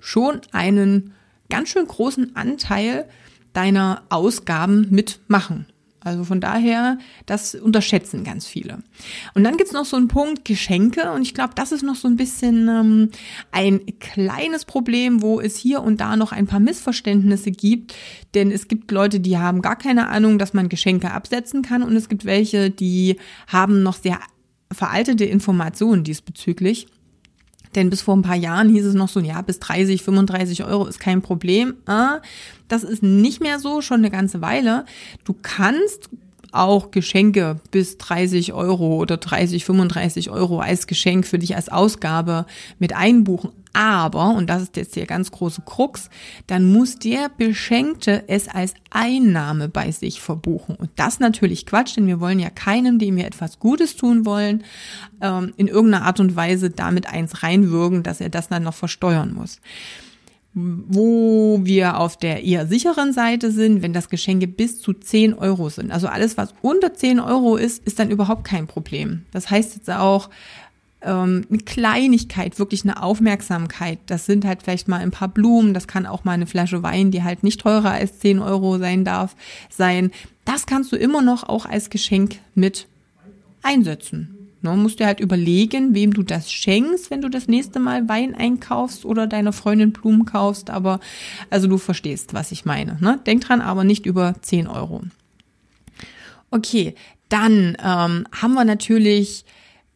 schon 0.00 0.40
einen 0.52 1.12
ganz 1.50 1.68
schön 1.68 1.86
großen 1.86 2.36
Anteil 2.36 3.06
deiner 3.52 4.02
Ausgaben 4.08 4.88
mitmachen. 4.90 5.66
Also 6.08 6.24
von 6.24 6.40
daher, 6.40 6.98
das 7.26 7.54
unterschätzen 7.54 8.24
ganz 8.24 8.46
viele. 8.46 8.82
Und 9.34 9.44
dann 9.44 9.56
gibt's 9.56 9.72
noch 9.72 9.84
so 9.84 9.96
einen 9.96 10.08
Punkt 10.08 10.44
Geschenke 10.44 11.12
und 11.12 11.22
ich 11.22 11.34
glaube, 11.34 11.52
das 11.54 11.72
ist 11.72 11.82
noch 11.82 11.94
so 11.94 12.08
ein 12.08 12.16
bisschen 12.16 12.68
ähm, 12.68 13.10
ein 13.52 13.80
kleines 14.00 14.64
Problem, 14.64 15.22
wo 15.22 15.40
es 15.40 15.56
hier 15.56 15.82
und 15.82 16.00
da 16.00 16.16
noch 16.16 16.32
ein 16.32 16.46
paar 16.46 16.60
Missverständnisse 16.60 17.50
gibt. 17.50 17.94
Denn 18.34 18.50
es 18.50 18.68
gibt 18.68 18.90
Leute, 18.90 19.20
die 19.20 19.38
haben 19.38 19.62
gar 19.62 19.76
keine 19.76 20.08
Ahnung, 20.08 20.38
dass 20.38 20.54
man 20.54 20.68
Geschenke 20.68 21.10
absetzen 21.10 21.62
kann 21.62 21.82
und 21.82 21.94
es 21.96 22.08
gibt 22.08 22.24
welche, 22.24 22.70
die 22.70 23.16
haben 23.46 23.82
noch 23.82 23.94
sehr 23.94 24.18
veraltete 24.72 25.24
Informationen 25.24 26.04
diesbezüglich. 26.04 26.86
Denn 27.78 27.90
bis 27.90 28.02
vor 28.02 28.16
ein 28.16 28.22
paar 28.22 28.34
Jahren 28.34 28.70
hieß 28.70 28.84
es 28.86 28.94
noch 28.94 29.08
so, 29.08 29.20
ja, 29.20 29.40
bis 29.40 29.60
30, 29.60 30.02
35 30.02 30.64
Euro 30.64 30.86
ist 30.86 30.98
kein 30.98 31.22
Problem. 31.22 31.74
Ah, 31.86 32.18
das 32.66 32.82
ist 32.82 33.04
nicht 33.04 33.40
mehr 33.40 33.60
so, 33.60 33.82
schon 33.82 33.98
eine 33.98 34.10
ganze 34.10 34.40
Weile. 34.40 34.84
Du 35.24 35.32
kannst 35.40 36.10
auch 36.50 36.90
Geschenke 36.90 37.60
bis 37.70 37.96
30 37.96 38.52
Euro 38.52 38.96
oder 38.96 39.16
30, 39.16 39.64
35 39.64 40.28
Euro 40.30 40.58
als 40.58 40.88
Geschenk 40.88 41.24
für 41.24 41.38
dich 41.38 41.54
als 41.54 41.68
Ausgabe 41.68 42.46
mit 42.80 42.96
einbuchen. 42.96 43.50
Aber, 43.78 44.30
und 44.34 44.50
das 44.50 44.62
ist 44.62 44.76
jetzt 44.76 44.96
der 44.96 45.06
ganz 45.06 45.30
große 45.30 45.62
Krux, 45.64 46.10
dann 46.48 46.72
muss 46.72 46.98
der 46.98 47.28
Beschenkte 47.28 48.24
es 48.26 48.48
als 48.48 48.74
Einnahme 48.90 49.68
bei 49.68 49.92
sich 49.92 50.20
verbuchen. 50.20 50.74
Und 50.74 50.90
das 50.96 51.20
natürlich 51.20 51.64
Quatsch, 51.64 51.96
denn 51.96 52.08
wir 52.08 52.18
wollen 52.18 52.40
ja 52.40 52.50
keinem, 52.50 52.98
dem 52.98 53.14
wir 53.14 53.24
etwas 53.24 53.60
Gutes 53.60 53.94
tun 53.94 54.26
wollen, 54.26 54.64
ähm, 55.20 55.54
in 55.56 55.68
irgendeiner 55.68 56.06
Art 56.06 56.18
und 56.18 56.34
Weise 56.34 56.70
damit 56.70 57.06
eins 57.06 57.44
reinwürgen, 57.44 58.02
dass 58.02 58.20
er 58.20 58.30
das 58.30 58.48
dann 58.48 58.64
noch 58.64 58.74
versteuern 58.74 59.32
muss 59.32 59.60
wo 60.60 61.60
wir 61.62 62.00
auf 62.00 62.16
der 62.16 62.42
eher 62.42 62.66
sicheren 62.66 63.12
Seite 63.12 63.52
sind, 63.52 63.82
wenn 63.82 63.92
das 63.92 64.08
Geschenke 64.08 64.48
bis 64.48 64.80
zu 64.80 64.92
10 64.92 65.34
Euro 65.34 65.68
sind. 65.68 65.92
Also 65.92 66.08
alles, 66.08 66.36
was 66.36 66.52
unter 66.62 66.94
10 66.94 67.20
Euro 67.20 67.56
ist, 67.56 67.86
ist 67.86 68.00
dann 68.00 68.10
überhaupt 68.10 68.42
kein 68.44 68.66
Problem. 68.66 69.26
Das 69.30 69.50
heißt 69.50 69.76
jetzt 69.76 69.90
auch, 69.90 70.30
ähm, 71.02 71.46
eine 71.48 71.58
Kleinigkeit, 71.58 72.58
wirklich 72.58 72.84
eine 72.84 73.02
Aufmerksamkeit. 73.02 73.98
Das 74.06 74.26
sind 74.26 74.44
halt 74.44 74.62
vielleicht 74.62 74.88
mal 74.88 75.00
ein 75.00 75.10
paar 75.10 75.28
Blumen, 75.28 75.74
das 75.74 75.86
kann 75.86 76.06
auch 76.06 76.24
mal 76.24 76.32
eine 76.32 76.46
Flasche 76.46 76.82
Wein, 76.82 77.10
die 77.10 77.22
halt 77.22 77.42
nicht 77.42 77.60
teurer 77.60 77.92
als 77.92 78.18
10 78.18 78.40
Euro 78.40 78.78
sein 78.78 79.04
darf, 79.04 79.36
sein. 79.70 80.10
Das 80.44 80.66
kannst 80.66 80.92
du 80.92 80.96
immer 80.96 81.22
noch 81.22 81.44
auch 81.44 81.66
als 81.66 81.90
Geschenk 81.90 82.36
mit 82.54 82.86
einsetzen. 83.62 84.34
Ne, 84.60 84.74
musst 84.74 84.98
dir 84.98 85.06
halt 85.06 85.20
überlegen, 85.20 85.94
wem 85.94 86.12
du 86.12 86.24
das 86.24 86.50
schenkst, 86.50 87.12
wenn 87.12 87.22
du 87.22 87.28
das 87.28 87.46
nächste 87.46 87.78
Mal 87.78 88.08
Wein 88.08 88.34
einkaufst 88.34 89.04
oder 89.04 89.28
deiner 89.28 89.52
Freundin 89.52 89.92
Blumen 89.92 90.24
kaufst. 90.24 90.68
Aber 90.68 90.98
also 91.48 91.68
du 91.68 91.78
verstehst, 91.78 92.34
was 92.34 92.50
ich 92.50 92.64
meine. 92.64 92.98
Ne? 93.00 93.20
Denk 93.24 93.42
dran, 93.42 93.60
aber 93.60 93.84
nicht 93.84 94.04
über 94.04 94.34
10 94.40 94.66
Euro. 94.66 95.02
Okay, 96.50 96.96
dann 97.28 97.76
ähm, 97.80 98.26
haben 98.32 98.54
wir 98.54 98.64
natürlich 98.64 99.44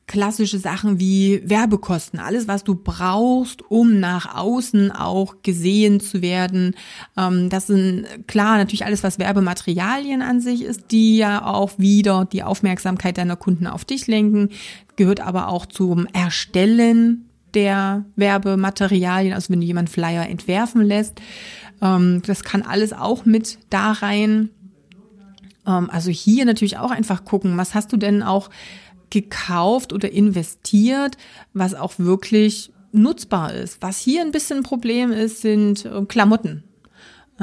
klassische 0.07 0.59
Sachen 0.59 0.99
wie 0.99 1.43
Werbekosten, 1.45 2.19
alles, 2.19 2.49
was 2.49 2.65
du 2.65 2.75
brauchst, 2.75 3.63
um 3.71 4.01
nach 4.01 4.35
außen 4.35 4.91
auch 4.91 5.37
gesehen 5.43 6.01
zu 6.01 6.23
werden. 6.23 6.75
Ähm, 7.17 7.49
das 7.49 7.69
sind 7.69 8.07
klar 8.27 8.59
natürlich 8.59 8.85
alles, 8.85 9.03
was 9.03 9.19
Werbematerialien 9.19 10.23
an 10.23 10.41
sich 10.41 10.63
ist, 10.63 10.91
die 10.91 11.17
ja 11.17 11.47
auch 11.47 11.79
wieder 11.79 12.27
die 12.31 12.43
Aufmerksamkeit 12.43 13.17
deiner 13.17 13.37
Kunden 13.37 13.67
auf 13.67 13.85
dich 13.85 14.07
lenken, 14.07 14.51
gehört 14.97 15.21
aber 15.21 15.49
auch 15.49 15.67
zum 15.67 16.07
Erstellen 16.13 17.29
der 17.55 18.05
Werbematerialien, 18.17 19.35
also 19.35 19.51
wenn 19.53 19.61
du 19.61 19.67
jemand 19.67 19.91
Flyer 19.91 20.29
entwerfen 20.29 20.83
lässt. 20.83 21.21
Ähm, 21.81 22.23
das 22.27 22.45
kann 22.45 22.63
alles 22.63 22.93
auch 22.93 23.25
mit 23.25 23.59
da 23.71 23.93
rein. 23.93 24.51
Ähm, 25.67 25.91
also 25.91 26.11
hier 26.11 26.45
natürlich 26.45 26.79
auch 26.79 26.91
einfach 26.91 27.25
gucken, 27.25 27.57
was 27.57 27.75
hast 27.75 27.93
du 27.93 27.97
denn 27.97 28.23
auch 28.23 28.51
gekauft 29.13 29.93
oder 29.93 30.11
investiert, 30.11 31.17
was 31.53 31.75
auch 31.75 31.95
wirklich 31.99 32.73
nutzbar 32.93 33.53
ist. 33.53 33.81
Was 33.81 33.99
hier 33.99 34.23
ein 34.23 34.33
bisschen 34.33 34.59
ein 34.59 34.63
Problem 34.65 35.13
ist, 35.13 35.43
sind 35.43 35.85
äh, 35.85 36.05
Klamotten. 36.07 36.65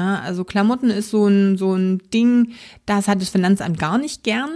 Ja, 0.00 0.20
also 0.20 0.44
Klamotten 0.44 0.88
ist 0.88 1.10
so 1.10 1.26
ein, 1.26 1.58
so 1.58 1.74
ein 1.74 1.98
Ding, 2.14 2.52
das 2.86 3.06
hat 3.06 3.20
das 3.20 3.28
Finanzamt 3.28 3.78
gar 3.78 3.98
nicht 3.98 4.24
gern. 4.24 4.48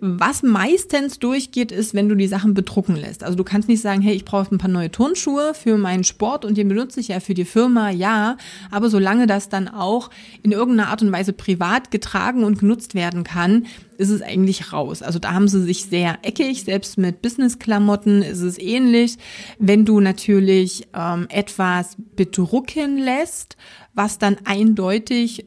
Was 0.00 0.44
meistens 0.44 1.18
durchgeht, 1.18 1.72
ist, 1.72 1.94
wenn 1.94 2.08
du 2.08 2.14
die 2.14 2.28
Sachen 2.28 2.54
bedrucken 2.54 2.94
lässt. 2.94 3.24
Also 3.24 3.36
du 3.36 3.42
kannst 3.42 3.68
nicht 3.68 3.80
sagen, 3.80 4.02
hey, 4.02 4.14
ich 4.14 4.24
brauche 4.24 4.54
ein 4.54 4.58
paar 4.58 4.70
neue 4.70 4.92
Turnschuhe 4.92 5.52
für 5.52 5.76
meinen 5.78 6.04
Sport 6.04 6.44
und 6.44 6.56
den 6.56 6.68
benutze 6.68 7.00
ich 7.00 7.08
ja 7.08 7.18
für 7.18 7.34
die 7.34 7.44
Firma, 7.44 7.90
ja. 7.90 8.36
Aber 8.70 8.88
solange 8.88 9.26
das 9.26 9.48
dann 9.48 9.66
auch 9.66 10.10
in 10.44 10.52
irgendeiner 10.52 10.90
Art 10.90 11.02
und 11.02 11.10
Weise 11.10 11.32
privat 11.32 11.90
getragen 11.90 12.44
und 12.44 12.60
genutzt 12.60 12.94
werden 12.94 13.24
kann, 13.24 13.66
ist 13.98 14.10
es 14.10 14.22
eigentlich 14.22 14.72
raus. 14.72 15.02
Also 15.02 15.18
da 15.18 15.32
haben 15.32 15.48
sie 15.48 15.62
sich 15.62 15.86
sehr 15.86 16.18
eckig, 16.22 16.64
selbst 16.64 16.98
mit 16.98 17.20
Business-Klamotten 17.22 18.22
ist 18.22 18.40
es 18.40 18.58
ähnlich. 18.58 19.16
Wenn 19.58 19.84
du 19.84 20.00
natürlich 20.00 20.86
ähm, 20.94 21.26
etwas 21.30 21.96
bedrucken 22.16 22.98
lässt, 22.98 23.56
was 23.94 24.18
dann 24.18 24.36
eindeutig 24.44 25.46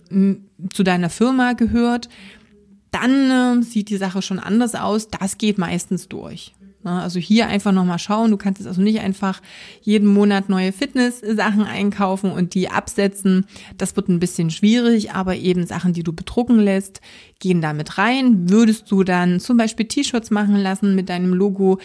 zu 0.72 0.84
deiner 0.84 1.10
Firma 1.10 1.54
gehört, 1.54 2.10
dann 2.92 3.60
äh, 3.60 3.64
sieht 3.64 3.90
die 3.90 3.98
Sache 3.98 4.22
schon 4.22 4.40
anders 4.40 4.76
aus. 4.76 5.10
Das 5.10 5.38
geht 5.38 5.58
meistens 5.58 6.08
durch. 6.08 6.54
Also 6.84 7.20
hier 7.20 7.48
einfach 7.48 7.72
nochmal 7.72 8.00
schauen. 8.00 8.32
Du 8.32 8.38
kannst 8.38 8.60
jetzt 8.60 8.68
also 8.68 8.82
nicht 8.82 9.00
einfach 9.02 9.42
jeden 9.82 10.08
Monat 10.08 10.48
neue 10.48 10.72
Fitness-Sachen 10.72 11.64
einkaufen 11.64 12.32
und 12.32 12.54
die 12.54 12.70
absetzen. 12.70 13.46
Das 13.78 13.96
wird 13.96 14.08
ein 14.08 14.20
bisschen 14.20 14.50
schwierig, 14.50 15.12
aber 15.12 15.36
eben 15.36 15.66
Sachen, 15.66 15.94
die 15.94 16.04
du 16.04 16.14
bedrucken 16.14 16.60
lässt, 16.60 17.02
gehen 17.40 17.62
damit 17.62 17.98
rein. 17.98 18.50
Würdest 18.50 18.90
du 18.90 19.04
dann 19.04 19.40
zum 19.40 19.58
Beispiel 19.58 19.88
T-Shirts 19.88 20.32
machen 20.32 20.56
lassen 20.56 20.96
mit 20.96 21.10
deinem 21.10 21.34
Logo, 21.34 21.80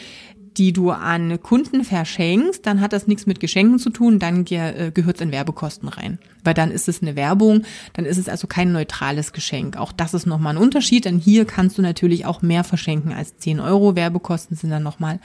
die 0.56 0.72
du 0.72 0.90
an 0.90 1.40
Kunden 1.42 1.84
verschenkst, 1.84 2.64
dann 2.66 2.80
hat 2.80 2.92
das 2.92 3.06
nichts 3.06 3.26
mit 3.26 3.40
Geschenken 3.40 3.78
zu 3.78 3.90
tun, 3.90 4.18
dann 4.18 4.44
ge 4.44 4.58
äh, 4.58 4.90
gehört 4.90 5.16
es 5.16 5.22
in 5.22 5.32
Werbekosten 5.32 5.88
rein. 5.88 6.18
Weil 6.44 6.54
dann 6.54 6.70
ist 6.70 6.88
es 6.88 7.02
eine 7.02 7.16
Werbung, 7.16 7.64
dann 7.94 8.04
ist 8.04 8.18
es 8.18 8.28
also 8.28 8.46
kein 8.46 8.72
neutrales 8.72 9.32
Geschenk. 9.32 9.76
Auch 9.76 9.92
das 9.92 10.14
ist 10.14 10.26
nochmal 10.26 10.56
ein 10.56 10.62
Unterschied, 10.62 11.04
denn 11.04 11.18
hier 11.18 11.44
kannst 11.44 11.78
du 11.78 11.82
natürlich 11.82 12.26
auch 12.26 12.42
mehr 12.42 12.64
verschenken 12.64 13.12
als 13.12 13.36
10 13.38 13.60
Euro. 13.60 13.96
Werbekosten 13.96 14.56
sind 14.56 14.70
dann 14.70 14.82
nochmal 14.82 15.20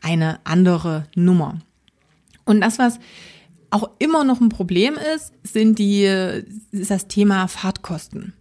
eine 0.00 0.38
andere 0.44 1.06
Nummer. 1.14 1.58
Und 2.44 2.60
das, 2.60 2.78
was 2.78 2.98
auch 3.70 3.90
immer 3.98 4.24
noch 4.24 4.40
ein 4.40 4.48
Problem 4.48 4.94
ist, 5.14 5.32
sind 5.42 5.78
die, 5.78 6.04
ist 6.70 6.90
das 6.90 7.08
Thema 7.08 7.48
Fahrtkosten. 7.48 8.34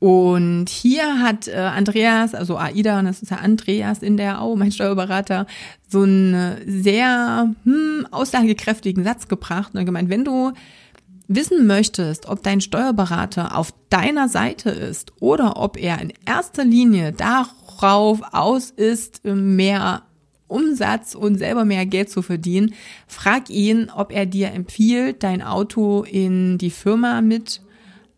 Und 0.00 0.68
hier 0.68 1.20
hat 1.20 1.48
äh, 1.48 1.56
Andreas, 1.56 2.34
also 2.34 2.56
Aida, 2.56 3.00
und 3.00 3.06
das 3.06 3.20
ist 3.20 3.30
ja 3.30 3.38
Andreas 3.38 3.98
in 3.98 4.16
der 4.16 4.40
Au, 4.40 4.54
mein 4.54 4.70
Steuerberater, 4.70 5.46
so 5.88 6.02
einen 6.02 6.56
sehr 6.66 7.52
hm, 7.64 8.06
aussagekräftigen 8.10 9.02
Satz 9.02 9.26
gebracht 9.26 9.74
und 9.74 9.84
gemeint, 9.84 10.08
wenn 10.08 10.24
du 10.24 10.52
wissen 11.26 11.66
möchtest, 11.66 12.26
ob 12.26 12.42
dein 12.42 12.60
Steuerberater 12.60 13.56
auf 13.56 13.72
deiner 13.90 14.28
Seite 14.28 14.70
ist 14.70 15.12
oder 15.20 15.56
ob 15.56 15.76
er 15.76 16.00
in 16.00 16.12
erster 16.24 16.64
Linie 16.64 17.12
darauf 17.12 18.20
aus 18.32 18.70
ist, 18.70 19.24
mehr 19.24 20.02
Umsatz 20.46 21.14
und 21.14 21.36
selber 21.36 21.64
mehr 21.64 21.84
Geld 21.86 22.08
zu 22.08 22.22
verdienen, 22.22 22.74
frag 23.06 23.50
ihn, 23.50 23.90
ob 23.94 24.12
er 24.12 24.26
dir 24.26 24.52
empfiehlt, 24.52 25.22
dein 25.22 25.42
Auto 25.42 26.02
in 26.02 26.56
die 26.56 26.70
Firma 26.70 27.20
mit 27.20 27.60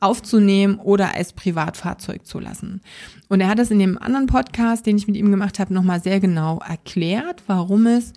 aufzunehmen 0.01 0.79
oder 0.79 1.15
als 1.15 1.35
Privatfahrzeug 1.35 2.27
zu 2.27 2.41
lassen. 2.41 2.81
Und 3.29 3.41
er 3.41 3.49
hat 3.49 3.59
es 3.59 3.71
in 3.71 3.79
dem 3.79 3.99
anderen 3.99 4.27
Podcast, 4.27 4.87
den 4.87 4.97
ich 4.97 5.07
mit 5.07 5.17
ihm 5.17 5.31
gemacht 5.31 5.59
habe, 5.59 5.75
nochmal 5.75 6.03
sehr 6.03 6.21
genau 6.21 6.59
erklärt, 6.67 7.43
warum 7.47 7.87
es 7.87 8.15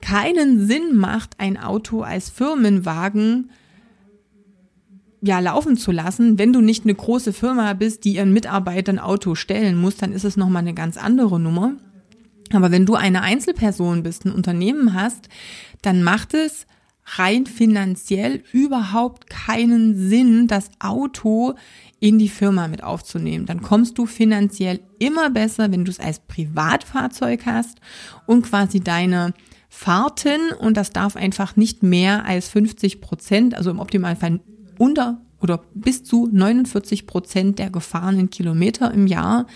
keinen 0.00 0.66
Sinn 0.66 0.96
macht, 0.96 1.34
ein 1.38 1.58
Auto 1.58 2.02
als 2.02 2.30
Firmenwagen 2.30 3.50
ja 5.20 5.38
laufen 5.40 5.76
zu 5.76 5.92
lassen. 5.92 6.38
Wenn 6.38 6.52
du 6.52 6.60
nicht 6.60 6.84
eine 6.84 6.94
große 6.94 7.32
Firma 7.32 7.72
bist, 7.74 8.04
die 8.04 8.14
ihren 8.14 8.32
Mitarbeitern 8.32 8.98
Auto 8.98 9.34
stellen 9.34 9.76
muss, 9.76 9.96
dann 9.96 10.12
ist 10.12 10.24
es 10.24 10.36
nochmal 10.36 10.62
eine 10.62 10.74
ganz 10.74 10.96
andere 10.96 11.38
Nummer. 11.38 11.74
Aber 12.52 12.70
wenn 12.70 12.86
du 12.86 12.94
eine 12.94 13.22
Einzelperson 13.22 14.02
bist, 14.02 14.24
ein 14.24 14.32
Unternehmen 14.32 14.94
hast, 14.94 15.28
dann 15.82 16.02
macht 16.02 16.34
es 16.34 16.66
rein 17.04 17.46
finanziell 17.46 18.42
überhaupt 18.52 19.28
keinen 19.28 20.08
Sinn, 20.08 20.46
das 20.46 20.70
Auto 20.78 21.54
in 21.98 22.18
die 22.18 22.28
Firma 22.28 22.68
mit 22.68 22.82
aufzunehmen. 22.82 23.46
Dann 23.46 23.62
kommst 23.62 23.98
du 23.98 24.06
finanziell 24.06 24.80
immer 24.98 25.30
besser, 25.30 25.70
wenn 25.72 25.84
du 25.84 25.90
es 25.90 26.00
als 26.00 26.20
Privatfahrzeug 26.20 27.46
hast 27.46 27.78
und 28.26 28.42
quasi 28.42 28.80
deine 28.80 29.34
Fahrten, 29.68 30.52
und 30.58 30.76
das 30.76 30.90
darf 30.90 31.16
einfach 31.16 31.56
nicht 31.56 31.82
mehr 31.82 32.24
als 32.24 32.48
50 32.48 33.00
Prozent, 33.00 33.54
also 33.54 33.70
im 33.70 33.78
Optimalfall 33.78 34.40
unter 34.78 35.20
oder 35.40 35.62
bis 35.74 36.04
zu 36.04 36.28
49 36.30 37.06
Prozent 37.06 37.58
der 37.58 37.70
gefahrenen 37.70 38.30
Kilometer 38.30 38.92
im 38.92 39.06
Jahr 39.06 39.46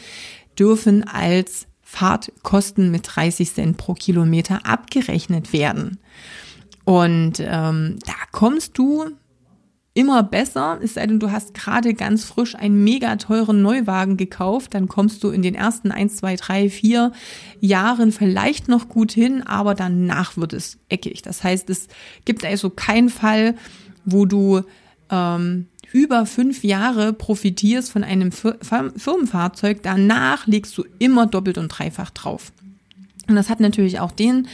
dürfen 0.58 1.04
als 1.06 1.66
Fahrtkosten 1.82 2.90
mit 2.90 3.08
30 3.14 3.52
Cent 3.52 3.76
pro 3.76 3.94
Kilometer 3.94 4.66
abgerechnet 4.66 5.52
werden. 5.52 5.98
Und 6.84 7.40
ähm, 7.40 7.98
da 8.04 8.12
kommst 8.32 8.76
du 8.76 9.10
immer 9.94 10.24
besser, 10.24 10.80
es 10.82 10.94
sei 10.94 11.06
denn, 11.06 11.20
du 11.20 11.30
hast 11.30 11.54
gerade 11.54 11.94
ganz 11.94 12.24
frisch 12.24 12.56
einen 12.56 12.82
mega 12.82 13.14
teuren 13.16 13.62
Neuwagen 13.62 14.16
gekauft, 14.16 14.74
dann 14.74 14.88
kommst 14.88 15.22
du 15.22 15.30
in 15.30 15.40
den 15.40 15.54
ersten 15.54 15.92
eins, 15.92 16.16
zwei, 16.16 16.34
drei, 16.34 16.68
vier 16.68 17.12
Jahren 17.60 18.10
vielleicht 18.10 18.66
noch 18.68 18.88
gut 18.88 19.12
hin, 19.12 19.42
aber 19.42 19.74
danach 19.74 20.36
wird 20.36 20.52
es 20.52 20.78
eckig. 20.88 21.22
Das 21.22 21.44
heißt, 21.44 21.70
es 21.70 21.86
gibt 22.24 22.44
also 22.44 22.70
keinen 22.70 23.08
Fall, 23.08 23.54
wo 24.04 24.26
du 24.26 24.62
ähm, 25.10 25.68
über 25.92 26.26
fünf 26.26 26.64
Jahre 26.64 27.12
profitierst 27.12 27.92
von 27.92 28.02
einem 28.02 28.32
Firmenfahrzeug, 28.32 29.80
danach 29.82 30.48
legst 30.48 30.76
du 30.76 30.84
immer 30.98 31.26
doppelt 31.26 31.56
und 31.56 31.68
dreifach 31.68 32.10
drauf. 32.10 32.52
Und 33.28 33.36
das 33.36 33.48
hat 33.48 33.60
natürlich 33.60 34.00
auch 34.00 34.10
den 34.10 34.48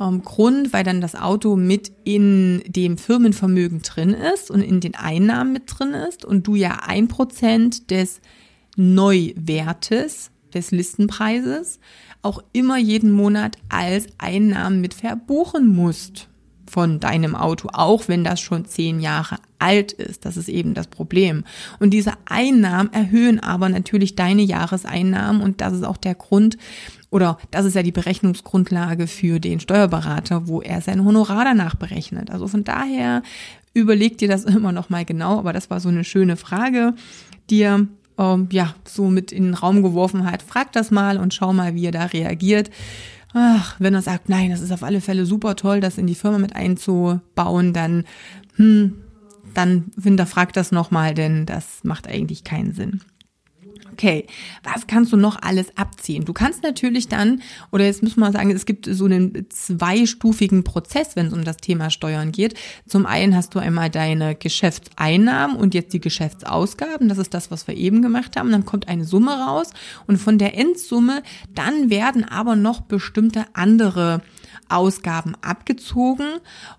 ähm, 0.00 0.22
Grund, 0.22 0.72
weil 0.72 0.84
dann 0.84 1.00
das 1.00 1.14
Auto 1.14 1.56
mit 1.56 1.92
in 2.04 2.62
dem 2.66 2.98
Firmenvermögen 2.98 3.82
drin 3.82 4.10
ist 4.10 4.50
und 4.50 4.62
in 4.62 4.80
den 4.80 4.94
Einnahmen 4.94 5.52
mit 5.52 5.64
drin 5.66 5.92
ist 5.92 6.24
und 6.24 6.46
du 6.46 6.54
ja 6.54 6.80
ein 6.86 7.08
Prozent 7.08 7.90
des 7.90 8.20
Neuwertes 8.76 10.30
des 10.54 10.70
Listenpreises 10.70 11.78
auch 12.22 12.42
immer 12.52 12.76
jeden 12.78 13.10
Monat 13.10 13.56
als 13.68 14.06
Einnahmen 14.18 14.80
mit 14.80 14.94
verbuchen 14.94 15.74
musst 15.74 16.28
von 16.68 17.00
deinem 17.00 17.34
Auto, 17.34 17.68
auch 17.72 18.08
wenn 18.08 18.22
das 18.22 18.40
schon 18.40 18.64
zehn 18.64 19.00
Jahre 19.00 19.38
alt 19.58 19.92
ist. 19.92 20.24
Das 20.24 20.36
ist 20.36 20.48
eben 20.48 20.74
das 20.74 20.86
Problem. 20.86 21.44
Und 21.80 21.90
diese 21.90 22.12
Einnahmen 22.26 22.92
erhöhen 22.92 23.40
aber 23.40 23.68
natürlich 23.68 24.14
deine 24.14 24.42
Jahreseinnahmen 24.42 25.42
und 25.42 25.60
das 25.60 25.72
ist 25.72 25.84
auch 25.84 25.96
der 25.96 26.14
Grund, 26.14 26.56
oder 27.10 27.38
das 27.50 27.66
ist 27.66 27.74
ja 27.74 27.82
die 27.82 27.92
Berechnungsgrundlage 27.92 29.06
für 29.06 29.40
den 29.40 29.60
Steuerberater, 29.60 30.46
wo 30.46 30.60
er 30.60 30.80
sein 30.80 31.04
Honorar 31.04 31.44
danach 31.44 31.74
berechnet. 31.74 32.30
Also 32.30 32.46
von 32.46 32.64
daher 32.64 33.22
überleg 33.74 34.18
dir 34.18 34.28
das 34.28 34.44
immer 34.46 34.72
noch 34.72 34.90
mal 34.90 35.04
genau, 35.04 35.38
aber 35.38 35.52
das 35.52 35.70
war 35.70 35.80
so 35.80 35.88
eine 35.88 36.04
schöne 36.04 36.36
Frage, 36.36 36.94
die 37.50 37.62
er 37.62 37.86
ähm, 38.18 38.48
ja 38.52 38.74
so 38.84 39.08
mit 39.08 39.32
in 39.32 39.44
den 39.44 39.54
Raum 39.54 39.82
geworfen 39.82 40.30
hat. 40.30 40.42
Frag 40.42 40.72
das 40.72 40.90
mal 40.90 41.18
und 41.18 41.34
schau 41.34 41.52
mal, 41.52 41.74
wie 41.74 41.86
er 41.86 41.92
da 41.92 42.04
reagiert. 42.06 42.70
Ach, 43.32 43.76
wenn 43.78 43.94
er 43.94 44.02
sagt, 44.02 44.28
nein, 44.28 44.50
das 44.50 44.60
ist 44.60 44.72
auf 44.72 44.82
alle 44.82 45.00
Fälle 45.00 45.24
super 45.24 45.54
toll, 45.54 45.80
das 45.80 45.98
in 45.98 46.06
die 46.06 46.16
Firma 46.16 46.38
mit 46.38 46.56
einzubauen, 46.56 47.72
dann, 47.72 48.04
hm, 48.56 48.94
dann 49.54 49.92
hinterfrag 50.00 50.52
das 50.52 50.72
nochmal, 50.72 51.14
denn 51.14 51.46
das 51.46 51.84
macht 51.84 52.08
eigentlich 52.08 52.42
keinen 52.42 52.72
Sinn. 52.72 53.00
Okay, 54.00 54.24
was 54.62 54.86
kannst 54.86 55.12
du 55.12 55.18
noch 55.18 55.42
alles 55.42 55.76
abziehen? 55.76 56.24
Du 56.24 56.32
kannst 56.32 56.62
natürlich 56.62 57.08
dann, 57.08 57.42
oder 57.70 57.84
jetzt 57.84 58.02
müssen 58.02 58.20
wir 58.20 58.32
sagen, 58.32 58.50
es 58.50 58.64
gibt 58.64 58.86
so 58.86 59.04
einen 59.04 59.46
zweistufigen 59.50 60.64
Prozess, 60.64 61.16
wenn 61.16 61.26
es 61.26 61.34
um 61.34 61.44
das 61.44 61.58
Thema 61.58 61.90
Steuern 61.90 62.32
geht. 62.32 62.54
Zum 62.86 63.04
einen 63.04 63.36
hast 63.36 63.54
du 63.54 63.58
einmal 63.58 63.90
deine 63.90 64.34
Geschäftseinnahmen 64.34 65.54
und 65.54 65.74
jetzt 65.74 65.92
die 65.92 66.00
Geschäftsausgaben. 66.00 67.10
Das 67.10 67.18
ist 67.18 67.34
das, 67.34 67.50
was 67.50 67.68
wir 67.68 67.76
eben 67.76 68.00
gemacht 68.00 68.38
haben. 68.38 68.50
Dann 68.50 68.64
kommt 68.64 68.88
eine 68.88 69.04
Summe 69.04 69.32
raus 69.32 69.68
und 70.06 70.16
von 70.16 70.38
der 70.38 70.56
Endsumme 70.56 71.22
dann 71.54 71.90
werden 71.90 72.24
aber 72.24 72.56
noch 72.56 72.80
bestimmte 72.80 73.44
andere 73.52 74.22
Ausgaben 74.70 75.34
abgezogen 75.42 76.38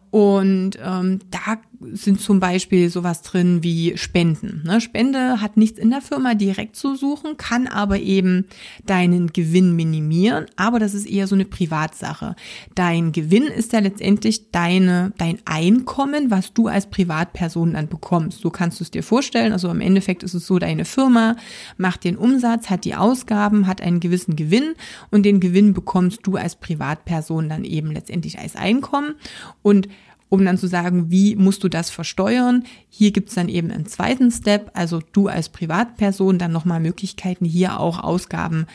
und 0.10 0.79
ähm, 0.84 1.19
da 1.29 1.57
sind 1.94 2.22
zum 2.22 2.39
Beispiel 2.39 2.89
sowas 2.89 3.22
drin 3.22 3.63
wie 3.63 3.98
Spenden. 3.98 4.63
Ne? 4.65 4.82
Spende 4.82 5.41
hat 5.41 5.58
nichts 5.58 5.80
in 5.80 5.89
der 5.89 6.02
Firma 6.02 6.34
direkt 6.34 6.76
zu 6.76 6.96
suchen, 6.96 7.38
kann 7.38 7.67
aber 7.67 8.00
eben 8.00 8.46
deinen 8.86 9.34
Gewinn 9.34 9.76
minimieren, 9.76 10.46
aber 10.56 10.80
das 10.80 10.94
ist 10.94 11.06
eher 11.06 11.28
so 11.28 11.36
eine 11.36 11.46
Privatsache. 11.46 12.36
Dein 12.76 13.12
Gewinn 13.12 13.44
ist 13.44 13.74
ja 13.74 13.80
letztendlich 13.80 14.52
deine, 14.52 15.13
dein 15.17 15.39
Einkommen, 15.46 16.32
was 16.32 16.54
du 16.54 16.67
als 16.67 16.89
Privatperson 16.89 17.74
dann 17.74 17.88
bekommst. 17.88 18.41
So 18.41 18.50
kannst 18.50 18.80
du 18.80 18.84
es 18.84 18.91
dir 18.91 19.04
vorstellen. 19.04 19.54
Also 19.54 19.70
im 19.70 19.82
Endeffekt 19.82 20.24
ist 20.24 20.34
es 20.34 20.46
so, 20.46 20.60
deine 20.60 20.86
Firma 20.86 21.36
macht 21.78 22.04
den 22.04 22.17
Umsatz, 22.17 22.70
hat 22.70 22.86
die 22.86 22.96
Ausgaben, 22.96 23.67
hat 23.67 23.82
einen 23.82 24.00
gewissen 24.00 24.36
Gewinn 24.36 24.74
und 25.10 25.24
den 25.24 25.39
Gewinn 25.39 25.74
bekommst 25.74 26.20
du 26.24 26.36
als 26.36 26.56
Privatperson 26.56 27.50
dann 27.50 27.63
eben 27.63 27.91
letztendlich 27.91 28.39
als 28.39 28.56
Einkommen. 28.56 29.15
Und 29.62 29.88
um 30.32 30.46
dann 30.46 30.58
zu 30.58 30.67
sagen, 30.67 31.12
wie 31.12 31.36
musst 31.36 31.62
du 31.62 31.67
das 31.67 31.89
versteuern. 31.89 32.63
Hier 32.88 33.12
gibt's 33.12 33.36
dann 33.36 33.50
eben 33.50 33.70
einen 33.70 33.86
zweiten 33.86 34.32
Step, 34.32 34.72
also 34.74 35.02
du 35.12 35.28
als 35.28 35.50
Privatperson 35.50 36.38
dann 36.38 36.54
nochmal 36.54 36.80
Möglichkeiten, 36.80 37.44
hier 37.44 37.82
auch 37.82 38.02
Ausgaben 38.02 38.65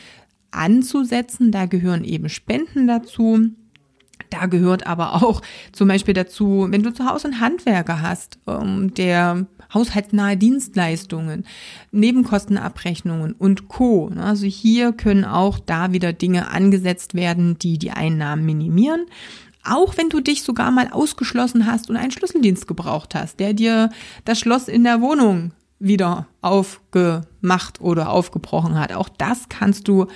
anzusetzen. 0.51 1.51
Da 1.51 1.65
gehören 1.65 2.03
eben 2.03 2.29
Spenden 2.29 2.85
dazu. 2.85 3.49
Da 4.29 4.45
gehört 4.45 4.85
aber 4.85 5.23
auch 5.23 5.41
zum 5.71 5.87
Beispiel 5.87 6.13
dazu, 6.13 6.67
wenn 6.69 6.83
du 6.83 6.93
zu 6.93 7.09
Hause 7.09 7.29
einen 7.29 7.41
Handwerker 7.41 8.03
hast, 8.03 8.37
ähm, 8.45 8.93
der 8.93 9.47
haushaltsnahe 9.73 10.37
Dienstleistungen, 10.37 11.43
Nebenkostenabrechnungen 11.91 13.33
und 13.33 13.67
Co. 13.67 14.11
Also 14.15 14.45
hier 14.45 14.93
können 14.93 15.25
auch 15.25 15.57
da 15.57 15.91
wieder 15.91 16.13
Dinge 16.13 16.51
angesetzt 16.51 17.15
werden, 17.15 17.57
die 17.57 17.79
die 17.79 17.91
Einnahmen 17.91 18.45
minimieren. 18.45 19.07
Auch 19.67 19.97
wenn 19.97 20.09
du 20.09 20.19
dich 20.19 20.43
sogar 20.43 20.71
mal 20.71 20.89
ausgeschlossen 20.91 21.65
hast 21.65 21.89
und 21.89 21.97
einen 21.97 22.11
Schlüsseldienst 22.11 22.67
gebraucht 22.67 23.15
hast, 23.15 23.39
der 23.39 23.53
dir 23.53 23.89
das 24.25 24.39
Schloss 24.39 24.67
in 24.67 24.83
der 24.83 25.01
Wohnung 25.01 25.51
wieder 25.79 26.27
aufgemacht 26.41 27.81
oder 27.81 28.09
aufgebrochen 28.09 28.79
hat. 28.79 28.93
Auch 28.93 29.09
das 29.09 29.49
kannst 29.49 29.87
du 29.87 30.07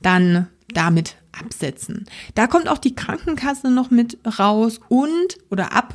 dann 0.00 0.48
damit 0.74 1.16
absetzen. 1.32 2.06
Da 2.34 2.46
kommt 2.46 2.68
auch 2.68 2.78
die 2.78 2.94
Krankenkasse 2.94 3.70
noch 3.70 3.90
mit 3.90 4.18
raus 4.38 4.80
und 4.88 5.38
oder 5.50 5.72
ab 5.72 5.94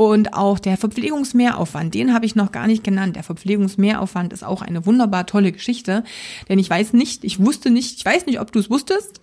und 0.00 0.32
auch 0.32 0.58
der 0.58 0.78
Verpflegungsmehraufwand, 0.78 1.92
den 1.92 2.14
habe 2.14 2.24
ich 2.24 2.34
noch 2.34 2.52
gar 2.52 2.66
nicht 2.66 2.82
genannt. 2.82 3.16
Der 3.16 3.22
Verpflegungsmehraufwand 3.22 4.32
ist 4.32 4.42
auch 4.42 4.62
eine 4.62 4.86
wunderbar 4.86 5.26
tolle 5.26 5.52
Geschichte, 5.52 6.04
denn 6.48 6.58
ich 6.58 6.70
weiß 6.70 6.94
nicht, 6.94 7.22
ich 7.22 7.38
wusste 7.38 7.68
nicht, 7.68 7.98
ich 7.98 8.04
weiß 8.06 8.24
nicht, 8.24 8.40
ob 8.40 8.50
du 8.50 8.60
es 8.60 8.70
wusstest, 8.70 9.20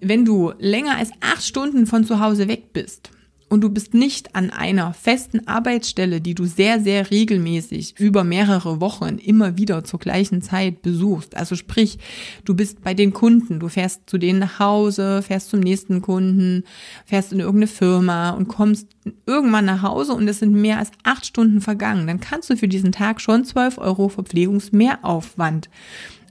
wenn 0.00 0.24
du 0.24 0.52
länger 0.58 0.96
als 0.96 1.10
acht 1.20 1.42
Stunden 1.42 1.86
von 1.86 2.04
zu 2.04 2.20
Hause 2.20 2.48
weg 2.48 2.72
bist 2.72 3.10
und 3.48 3.60
du 3.60 3.70
bist 3.70 3.94
nicht 3.94 4.34
an 4.34 4.50
einer 4.50 4.92
festen 4.92 5.46
Arbeitsstelle, 5.46 6.20
die 6.20 6.34
du 6.34 6.46
sehr, 6.46 6.80
sehr 6.80 7.10
regelmäßig 7.10 7.94
über 7.98 8.24
mehrere 8.24 8.80
Wochen 8.80 9.18
immer 9.18 9.56
wieder 9.56 9.84
zur 9.84 10.00
gleichen 10.00 10.42
Zeit 10.42 10.82
besuchst. 10.82 11.36
Also 11.36 11.54
sprich, 11.54 11.98
du 12.44 12.54
bist 12.54 12.82
bei 12.82 12.92
den 12.92 13.12
Kunden, 13.12 13.60
du 13.60 13.68
fährst 13.68 14.02
zu 14.10 14.18
denen 14.18 14.40
nach 14.40 14.58
Hause, 14.58 15.22
fährst 15.22 15.50
zum 15.50 15.60
nächsten 15.60 16.02
Kunden, 16.02 16.64
fährst 17.04 17.32
in 17.32 17.40
irgendeine 17.40 17.68
Firma 17.68 18.30
und 18.30 18.48
kommst 18.48 18.88
irgendwann 19.26 19.66
nach 19.66 19.82
Hause 19.82 20.14
und 20.14 20.26
es 20.26 20.40
sind 20.40 20.52
mehr 20.52 20.78
als 20.78 20.90
acht 21.04 21.24
Stunden 21.24 21.60
vergangen. 21.60 22.08
Dann 22.08 22.20
kannst 22.20 22.50
du 22.50 22.56
für 22.56 22.68
diesen 22.68 22.90
Tag 22.90 23.20
schon 23.20 23.44
12 23.44 23.78
Euro 23.78 24.08
Verpflegungsmehraufwand 24.08 25.70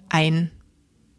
ein 0.09 0.51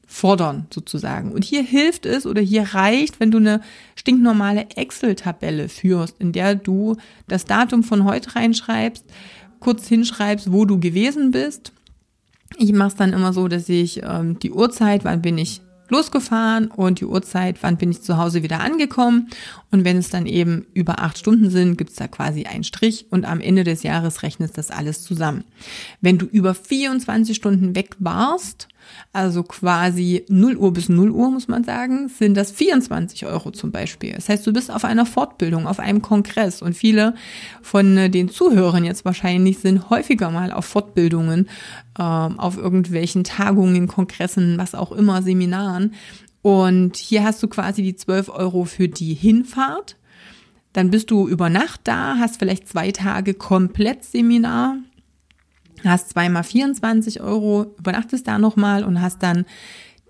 fordern 0.07 0.67
sozusagen. 0.73 1.33
Und 1.33 1.45
hier 1.45 1.63
hilft 1.63 2.07
es 2.07 2.27
oder 2.27 2.41
hier 2.41 2.75
reicht, 2.75 3.19
wenn 3.21 3.31
du 3.31 3.39
eine 3.39 3.61
stinknormale 3.97 4.71
Excel-Tabelle 4.77 5.69
führst, 5.69 6.17
in 6.21 6.33
der 6.33 6.55
du 6.55 6.97
das 7.27 7.45
Datum 7.45 7.83
von 7.83 8.05
heute 8.05 8.37
reinschreibst, 8.37 9.05
kurz 9.59 9.89
hinschreibst, 9.89 10.53
wo 10.53 10.65
du 10.65 10.79
gewesen 10.79 11.33
bist. 11.33 11.73
Ich 12.57 12.73
mache 12.73 12.89
es 12.89 12.95
dann 12.95 13.13
immer 13.13 13.33
so, 13.33 13.49
dass 13.49 13.69
ich 13.69 14.03
ähm, 14.05 14.39
die 14.39 14.53
Uhrzeit, 14.53 15.05
wann 15.05 15.23
bin 15.23 15.37
ich 15.37 15.61
losgefahren 15.89 16.69
und 16.69 17.01
die 17.01 17.05
Uhrzeit, 17.05 17.63
wann 17.63 17.77
bin 17.77 17.91
ich 17.91 18.03
zu 18.03 18.17
Hause 18.17 18.43
wieder 18.43 18.61
angekommen. 18.61 19.29
Und 19.71 19.85
wenn 19.85 19.97
es 19.97 20.11
dann 20.11 20.27
eben 20.27 20.67
über 20.75 21.01
acht 21.01 21.19
Stunden 21.19 21.51
sind, 21.51 21.79
gibt's 21.79 21.97
da 21.97 22.09
quasi 22.09 22.45
einen 22.45 22.65
Strich 22.65 23.07
und 23.11 23.25
am 23.25 23.41
Ende 23.41 23.65
des 23.65 23.83
Jahres 23.83 24.23
rechnest 24.23 24.59
das 24.59 24.71
alles 24.71 25.03
zusammen. 25.03 25.45
Wenn 26.01 26.19
du 26.19 26.27
über 26.27 26.55
24 26.55 27.37
Stunden 27.37 27.75
weg 27.75 27.97
warst, 27.99 28.69
also 29.13 29.43
quasi 29.43 30.25
0 30.29 30.57
Uhr 30.57 30.73
bis 30.73 30.89
0 30.89 31.11
Uhr, 31.11 31.31
muss 31.31 31.49
man 31.49 31.65
sagen, 31.65 32.09
sind 32.09 32.37
das 32.37 32.51
24 32.51 33.27
Euro 33.27 33.51
zum 33.51 33.73
Beispiel. 33.73 34.13
Das 34.13 34.29
heißt, 34.29 34.47
du 34.47 34.53
bist 34.53 34.71
auf 34.71 34.85
einer 34.85 35.07
Fortbildung, 35.07 35.67
auf 35.67 35.81
einem 35.81 36.03
Kongress 36.03 36.63
und 36.63 36.75
viele 36.75 37.15
von 37.63 37.97
äh, 37.97 38.11
den 38.11 38.29
Zuhörern 38.29 38.85
jetzt 38.85 39.05
wahrscheinlich 39.05 39.59
sind 39.59 39.91
häufiger 39.91 40.31
mal 40.31 40.53
auf 40.53 40.67
Fortbildungen, 40.67 41.49
äh, 41.99 42.03
auf 42.03 42.57
irgendwelchen 42.57 43.25
Tagungen, 43.25 43.87
Kongressen, 43.87 44.59
was 44.59 44.75
auch 44.75 44.93
immer, 44.93 45.23
Seminaren. 45.23 45.95
Und 46.43 46.97
hier 46.97 47.25
hast 47.25 47.43
du 47.43 47.49
quasi 47.49 47.83
die 47.83 47.97
12 47.97 48.29
Euro 48.29 48.65
für 48.65 48.89
die 48.89 49.15
Hinfahrt. 49.15 49.97
Dann 50.73 50.91
bist 50.91 51.11
du 51.11 51.27
über 51.27 51.49
Nacht 51.49 51.81
da, 51.85 52.19
hast 52.19 52.39
vielleicht 52.39 52.69
zwei 52.69 52.93
Tage 52.93 53.35
komplett 53.35 54.05
Seminar 54.05 54.77
hast 55.85 56.11
zweimal 56.11 56.45
24 56.45 57.21
Euro, 57.21 57.75
übernachtest 57.79 58.27
da 58.27 58.39
nochmal 58.39 58.85
und 58.85 59.01
hast 59.01 59.23
dann 59.23 59.45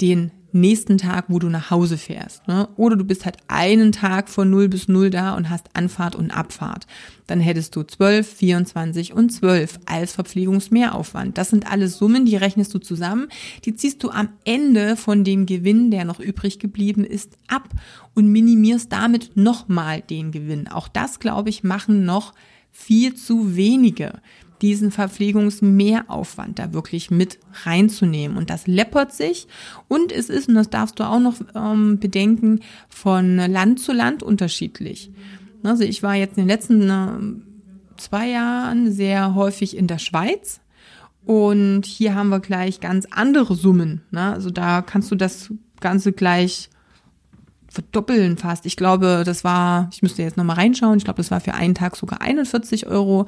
den 0.00 0.30
nächsten 0.52 0.98
Tag, 0.98 1.26
wo 1.28 1.38
du 1.38 1.48
nach 1.48 1.70
Hause 1.70 1.98
fährst. 1.98 2.48
Ne? 2.48 2.68
Oder 2.76 2.96
du 2.96 3.04
bist 3.04 3.24
halt 3.24 3.36
einen 3.48 3.92
Tag 3.92 4.28
von 4.28 4.50
0 4.50 4.68
bis 4.68 4.88
0 4.88 5.10
da 5.10 5.34
und 5.34 5.50
hast 5.50 5.68
Anfahrt 5.74 6.16
und 6.16 6.30
Abfahrt. 6.30 6.86
Dann 7.26 7.40
hättest 7.40 7.76
du 7.76 7.82
12, 7.82 8.26
24 8.26 9.12
und 9.12 9.30
12 9.30 9.80
als 9.86 10.12
Verpflegungsmehraufwand. 10.12 11.38
Das 11.38 11.50
sind 11.50 11.70
alles 11.70 11.98
Summen, 11.98 12.24
die 12.24 12.36
rechnest 12.36 12.74
du 12.74 12.78
zusammen. 12.78 13.28
Die 13.64 13.74
ziehst 13.74 14.02
du 14.02 14.10
am 14.10 14.30
Ende 14.44 14.96
von 14.96 15.24
dem 15.24 15.46
Gewinn, 15.46 15.90
der 15.90 16.04
noch 16.04 16.20
übrig 16.20 16.58
geblieben 16.58 17.04
ist, 17.04 17.36
ab 17.48 17.68
und 18.14 18.28
minimierst 18.28 18.90
damit 18.90 19.36
nochmal 19.36 20.00
den 20.00 20.32
Gewinn. 20.32 20.68
Auch 20.68 20.88
das, 20.88 21.20
glaube 21.20 21.50
ich, 21.50 21.62
machen 21.62 22.04
noch 22.04 22.32
viel 22.72 23.14
zu 23.14 23.56
wenige 23.56 24.20
diesen 24.62 24.90
Verpflegungsmehraufwand 24.90 26.58
da 26.58 26.72
wirklich 26.72 27.10
mit 27.10 27.38
reinzunehmen. 27.64 28.36
Und 28.36 28.50
das 28.50 28.66
läppert 28.66 29.12
sich 29.12 29.46
und 29.88 30.12
es 30.12 30.30
ist, 30.30 30.48
und 30.48 30.54
das 30.54 30.70
darfst 30.70 30.98
du 30.98 31.04
auch 31.04 31.20
noch 31.20 31.34
ähm, 31.54 31.98
bedenken, 31.98 32.60
von 32.88 33.36
Land 33.36 33.80
zu 33.80 33.92
Land 33.92 34.22
unterschiedlich. 34.22 35.10
Also 35.62 35.84
ich 35.84 36.02
war 36.02 36.14
jetzt 36.14 36.38
in 36.38 36.44
den 36.44 36.48
letzten 36.48 36.90
äh, 36.90 38.00
zwei 38.00 38.28
Jahren 38.28 38.92
sehr 38.92 39.34
häufig 39.34 39.76
in 39.76 39.86
der 39.86 39.98
Schweiz. 39.98 40.60
Und 41.24 41.86
hier 41.86 42.14
haben 42.14 42.28
wir 42.28 42.38
gleich 42.38 42.78
ganz 42.78 43.06
andere 43.10 43.56
Summen. 43.56 44.02
Ne? 44.12 44.32
Also 44.32 44.50
da 44.50 44.80
kannst 44.80 45.10
du 45.10 45.16
das 45.16 45.52
Ganze 45.80 46.12
gleich 46.12 46.70
verdoppeln 47.68 48.38
fast. 48.38 48.64
Ich 48.64 48.76
glaube, 48.76 49.22
das 49.26 49.44
war, 49.44 49.90
ich 49.92 50.02
müsste 50.02 50.22
jetzt 50.22 50.36
nochmal 50.36 50.56
reinschauen, 50.56 50.96
ich 50.98 51.04
glaube, 51.04 51.18
das 51.18 51.30
war 51.30 51.40
für 51.40 51.54
einen 51.54 51.74
Tag 51.74 51.96
sogar 51.96 52.20
41 52.20 52.86
Euro 52.86 53.26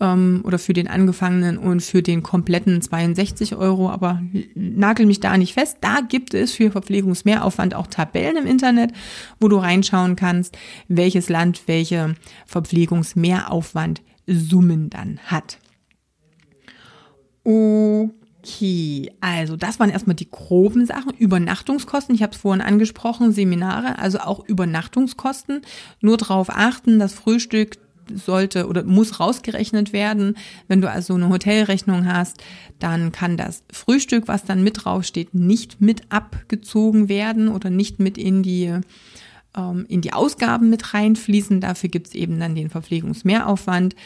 ähm, 0.00 0.42
oder 0.44 0.58
für 0.58 0.72
den 0.72 0.88
Angefangenen 0.88 1.58
und 1.58 1.82
für 1.82 2.02
den 2.02 2.22
kompletten 2.22 2.80
62 2.80 3.56
Euro, 3.56 3.90
aber 3.90 4.22
nagel 4.54 5.06
mich 5.06 5.20
da 5.20 5.36
nicht 5.36 5.54
fest. 5.54 5.78
Da 5.80 6.00
gibt 6.00 6.34
es 6.34 6.52
für 6.52 6.70
Verpflegungsmehraufwand 6.70 7.74
auch 7.74 7.86
Tabellen 7.86 8.36
im 8.36 8.46
Internet, 8.46 8.92
wo 9.40 9.48
du 9.48 9.56
reinschauen 9.56 10.16
kannst, 10.16 10.56
welches 10.88 11.28
Land 11.28 11.62
welche 11.66 12.14
Verpflegungsmehraufwand 12.46 14.02
Summen 14.26 14.90
dann 14.90 15.18
hat. 15.24 15.58
Okay, 17.44 19.12
also 19.20 19.56
das 19.56 19.78
waren 19.78 19.90
erstmal 19.90 20.16
die 20.16 20.30
groben 20.30 20.84
Sachen. 20.84 21.12
Übernachtungskosten, 21.16 22.14
ich 22.14 22.22
habe 22.22 22.32
es 22.32 22.38
vorhin 22.38 22.60
angesprochen, 22.60 23.30
Seminare, 23.32 23.98
also 23.98 24.18
auch 24.18 24.44
Übernachtungskosten. 24.44 25.62
Nur 26.00 26.16
darauf 26.16 26.50
achten, 26.50 26.98
das 26.98 27.12
Frühstück 27.12 27.78
sollte 28.14 28.66
oder 28.66 28.84
muss 28.84 29.20
rausgerechnet 29.20 29.92
werden. 29.92 30.36
Wenn 30.68 30.80
du 30.80 30.90
also 30.90 31.14
eine 31.14 31.28
Hotelrechnung 31.28 32.06
hast, 32.06 32.42
dann 32.78 33.12
kann 33.12 33.36
das 33.36 33.62
Frühstück, 33.72 34.28
was 34.28 34.44
dann 34.44 34.62
mit 34.62 34.84
draufsteht, 34.84 35.34
nicht 35.34 35.80
mit 35.80 36.02
abgezogen 36.10 37.08
werden 37.08 37.48
oder 37.48 37.70
nicht 37.70 37.98
mit 38.00 38.18
in 38.18 38.42
die 38.42 38.72
ähm, 39.56 39.86
in 39.88 40.00
die 40.00 40.12
Ausgaben 40.12 40.70
mit 40.70 40.94
reinfließen. 40.94 41.60
Dafür 41.60 41.88
gibt's 41.88 42.14
eben 42.14 42.38
dann 42.38 42.54
den 42.54 42.70
Verpflegungsmehraufwand 42.70 43.96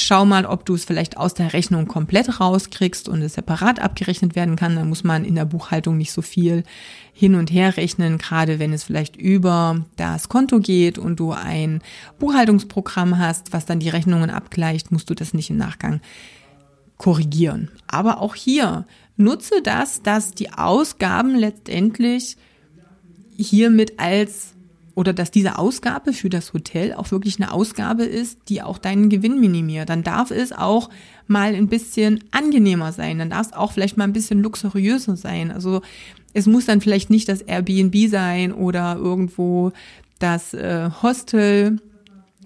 schau 0.00 0.24
mal, 0.24 0.46
ob 0.46 0.64
du 0.64 0.74
es 0.74 0.84
vielleicht 0.84 1.16
aus 1.16 1.34
der 1.34 1.52
Rechnung 1.52 1.86
komplett 1.86 2.40
rauskriegst 2.40 3.08
und 3.08 3.22
es 3.22 3.34
separat 3.34 3.80
abgerechnet 3.80 4.36
werden 4.36 4.56
kann. 4.56 4.76
Dann 4.76 4.88
muss 4.88 5.04
man 5.04 5.24
in 5.24 5.34
der 5.34 5.44
Buchhaltung 5.44 5.96
nicht 5.96 6.12
so 6.12 6.22
viel 6.22 6.64
hin 7.12 7.34
und 7.34 7.50
her 7.50 7.76
rechnen, 7.76 8.18
gerade 8.18 8.58
wenn 8.58 8.72
es 8.72 8.84
vielleicht 8.84 9.16
über 9.16 9.84
das 9.96 10.28
Konto 10.28 10.60
geht 10.60 10.98
und 10.98 11.20
du 11.20 11.32
ein 11.32 11.82
Buchhaltungsprogramm 12.18 13.18
hast, 13.18 13.52
was 13.52 13.66
dann 13.66 13.80
die 13.80 13.88
Rechnungen 13.88 14.30
abgleicht, 14.30 14.92
musst 14.92 15.10
du 15.10 15.14
das 15.14 15.34
nicht 15.34 15.50
im 15.50 15.56
Nachgang 15.56 16.00
korrigieren. 16.96 17.70
Aber 17.86 18.20
auch 18.20 18.34
hier 18.34 18.86
nutze 19.16 19.62
das, 19.62 20.02
dass 20.02 20.32
die 20.32 20.52
Ausgaben 20.52 21.34
letztendlich 21.34 22.36
hiermit 23.36 23.98
als 23.98 24.54
oder 24.94 25.12
dass 25.12 25.30
diese 25.30 25.58
Ausgabe 25.58 26.12
für 26.12 26.28
das 26.28 26.52
Hotel 26.52 26.92
auch 26.92 27.10
wirklich 27.10 27.40
eine 27.40 27.52
Ausgabe 27.52 28.04
ist, 28.04 28.38
die 28.48 28.62
auch 28.62 28.78
deinen 28.78 29.08
Gewinn 29.08 29.40
minimiert. 29.40 29.88
Dann 29.88 30.02
darf 30.02 30.30
es 30.30 30.52
auch 30.52 30.90
mal 31.26 31.54
ein 31.54 31.68
bisschen 31.68 32.22
angenehmer 32.30 32.92
sein. 32.92 33.18
Dann 33.18 33.30
darf 33.30 33.46
es 33.48 33.52
auch 33.52 33.72
vielleicht 33.72 33.96
mal 33.96 34.04
ein 34.04 34.12
bisschen 34.12 34.42
luxuriöser 34.42 35.16
sein. 35.16 35.50
Also 35.50 35.82
es 36.34 36.46
muss 36.46 36.66
dann 36.66 36.80
vielleicht 36.80 37.10
nicht 37.10 37.28
das 37.28 37.42
Airbnb 37.42 38.08
sein 38.08 38.52
oder 38.52 38.96
irgendwo 38.96 39.72
das 40.18 40.54
äh, 40.54 40.90
Hostel. 41.02 41.80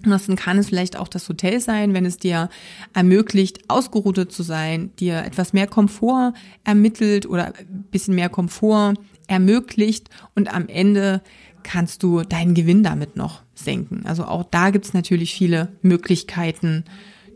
Ansonsten 0.03 0.35
kann 0.35 0.57
es 0.57 0.67
vielleicht 0.67 0.97
auch 0.97 1.07
das 1.07 1.27
Hotel 1.27 1.59
sein, 1.59 1.93
wenn 1.93 2.05
es 2.05 2.17
dir 2.17 2.49
ermöglicht, 2.93 3.69
ausgeruhtet 3.69 4.31
zu 4.31 4.43
sein, 4.43 4.91
dir 4.99 5.23
etwas 5.25 5.53
mehr 5.53 5.67
Komfort 5.67 6.33
ermittelt 6.63 7.25
oder 7.25 7.53
ein 7.55 7.85
bisschen 7.91 8.15
mehr 8.15 8.29
Komfort 8.29 8.93
ermöglicht 9.27 10.09
und 10.35 10.53
am 10.53 10.67
Ende 10.67 11.21
kannst 11.67 12.01
du 12.01 12.23
deinen 12.23 12.53
Gewinn 12.53 12.81
damit 12.81 13.17
noch 13.17 13.41
senken. 13.53 14.05
Also 14.05 14.23
auch 14.23 14.45
da 14.45 14.69
gibt's 14.69 14.93
natürlich 14.93 15.33
viele 15.33 15.73
Möglichkeiten, 15.81 16.85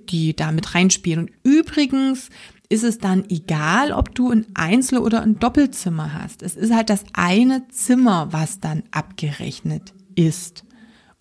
die 0.10 0.34
da 0.34 0.54
mit 0.54 0.74
reinspielen. 0.74 1.26
Und 1.26 1.32
übrigens 1.44 2.30
ist 2.70 2.84
es 2.84 2.98
dann 2.98 3.26
egal, 3.30 3.92
ob 3.92 4.16
du 4.16 4.32
ein 4.32 4.46
Einzel- 4.54 5.00
oder 5.00 5.22
ein 5.22 5.38
Doppelzimmer 5.38 6.14
hast. 6.14 6.44
Es 6.44 6.56
ist 6.56 6.74
halt 6.74 6.90
das 6.90 7.04
eine 7.12 7.68
Zimmer, 7.68 8.32
was 8.32 8.62
dann 8.62 8.84
abgerechnet 8.92 9.94
ist 10.16 10.64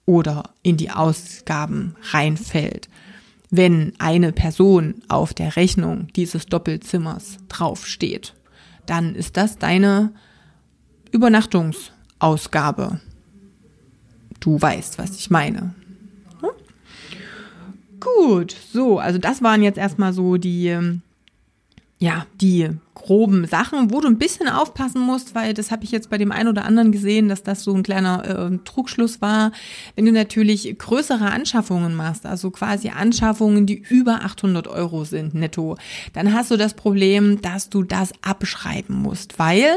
oder 0.07 0.51
in 0.63 0.77
die 0.77 0.93
Ausgaben 0.93 1.97
reinfällt. 2.13 2.89
Wenn 3.51 3.93
eine 3.99 4.31
Person 4.31 5.03
auf 5.09 5.35
der 5.35 5.57
Rechnung 5.57 6.07
dieses 6.15 6.47
Doppelzimmers 6.47 7.39
draufsteht, 7.49 8.35
dann 8.87 9.17
ist 9.17 9.37
das 9.37 9.59
deine 9.59 10.13
Übernachtungs- 11.13 11.91
Ausgabe. 12.21 13.01
Du 14.39 14.61
weißt, 14.61 14.99
was 14.99 15.17
ich 15.17 15.31
meine. 15.31 15.75
Hm? 16.41 16.51
Gut, 17.99 18.57
so, 18.73 18.99
also 18.99 19.19
das 19.19 19.43
waren 19.43 19.63
jetzt 19.63 19.79
erstmal 19.79 20.13
so 20.13 20.37
die, 20.37 20.69
ähm, 20.69 21.03
ja, 22.03 22.25
die 22.41 22.71
groben 22.95 23.47
Sachen, 23.47 23.93
wo 23.93 24.01
du 24.01 24.09
ein 24.09 24.19
bisschen 24.19 24.49
aufpassen 24.49 25.01
musst, 25.03 25.35
weil 25.35 25.53
das 25.53 25.71
habe 25.71 25.85
ich 25.85 25.91
jetzt 25.91 26.09
bei 26.09 26.17
dem 26.17 26.33
einen 26.33 26.49
oder 26.49 26.65
anderen 26.65 26.93
gesehen, 26.93 27.29
dass 27.29 27.43
das 27.43 27.63
so 27.63 27.75
ein 27.75 27.83
kleiner 27.83 28.51
äh, 28.53 28.59
Trugschluss 28.65 29.21
war. 29.21 29.53
Wenn 29.97 30.07
du 30.07 30.13
natürlich 30.13 30.79
größere 30.79 31.31
Anschaffungen 31.31 31.95
machst, 31.95 32.25
also 32.25 32.51
quasi 32.51 32.89
Anschaffungen, 32.89 33.67
die 33.67 33.79
über 33.79 34.25
800 34.25 34.67
Euro 34.67 35.05
sind 35.05 35.35
netto, 35.35 35.77
dann 36.15 36.33
hast 36.33 36.51
du 36.51 36.57
das 36.57 36.73
Problem, 36.73 37.43
dass 37.43 37.69
du 37.69 37.83
das 37.83 38.13
abschreiben 38.23 38.97
musst, 38.97 39.39
weil 39.39 39.69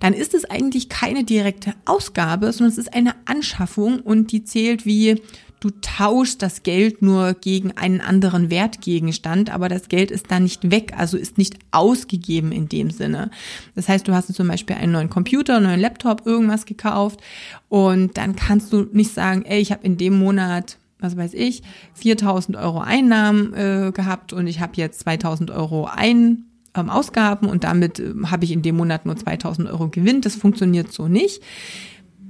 dann 0.00 0.14
ist 0.14 0.32
es 0.32 0.46
eigentlich 0.46 0.88
keine 0.88 1.24
direkte 1.24 1.74
Ausgabe, 1.84 2.52
sondern 2.52 2.72
es 2.72 2.78
ist 2.78 2.94
eine 2.94 3.14
Anschaffung 3.26 4.00
und 4.00 4.32
die 4.32 4.44
zählt 4.44 4.86
wie 4.86 5.20
Du 5.60 5.70
tauschst 5.80 6.42
das 6.42 6.62
Geld 6.62 7.00
nur 7.00 7.34
gegen 7.34 7.72
einen 7.72 8.00
anderen 8.00 8.50
Wertgegenstand, 8.50 9.50
aber 9.50 9.68
das 9.68 9.88
Geld 9.88 10.10
ist 10.10 10.30
dann 10.30 10.42
nicht 10.42 10.70
weg, 10.70 10.92
also 10.96 11.16
ist 11.16 11.38
nicht 11.38 11.58
ausgegeben 11.70 12.52
in 12.52 12.68
dem 12.68 12.90
Sinne. 12.90 13.30
Das 13.74 13.88
heißt, 13.88 14.06
du 14.06 14.12
hast 14.12 14.32
zum 14.34 14.48
Beispiel 14.48 14.76
einen 14.76 14.92
neuen 14.92 15.10
Computer, 15.10 15.56
einen 15.56 15.66
neuen 15.66 15.80
Laptop, 15.80 16.26
irgendwas 16.26 16.66
gekauft 16.66 17.20
und 17.68 18.18
dann 18.18 18.36
kannst 18.36 18.72
du 18.72 18.86
nicht 18.92 19.14
sagen, 19.14 19.44
ey, 19.46 19.60
ich 19.60 19.72
habe 19.72 19.84
in 19.84 19.96
dem 19.96 20.18
Monat 20.18 20.78
was 20.98 21.14
weiß 21.14 21.34
ich, 21.34 21.62
4000 21.92 22.56
Euro 22.56 22.80
Einnahmen 22.80 23.52
äh, 23.52 23.92
gehabt 23.92 24.32
und 24.32 24.46
ich 24.46 24.60
habe 24.60 24.72
jetzt 24.76 25.00
2000 25.00 25.50
Euro 25.50 25.84
ein, 25.84 26.46
ähm, 26.76 26.90
Ausgaben 26.90 27.48
und 27.48 27.64
damit 27.64 27.98
äh, 27.98 28.12
habe 28.26 28.44
ich 28.44 28.52
in 28.52 28.62
dem 28.62 28.76
Monat 28.76 29.06
nur 29.06 29.16
2000 29.16 29.68
Euro 29.68 29.88
Gewinn. 29.88 30.20
Das 30.20 30.36
funktioniert 30.36 30.92
so 30.92 31.08
nicht. 31.08 31.42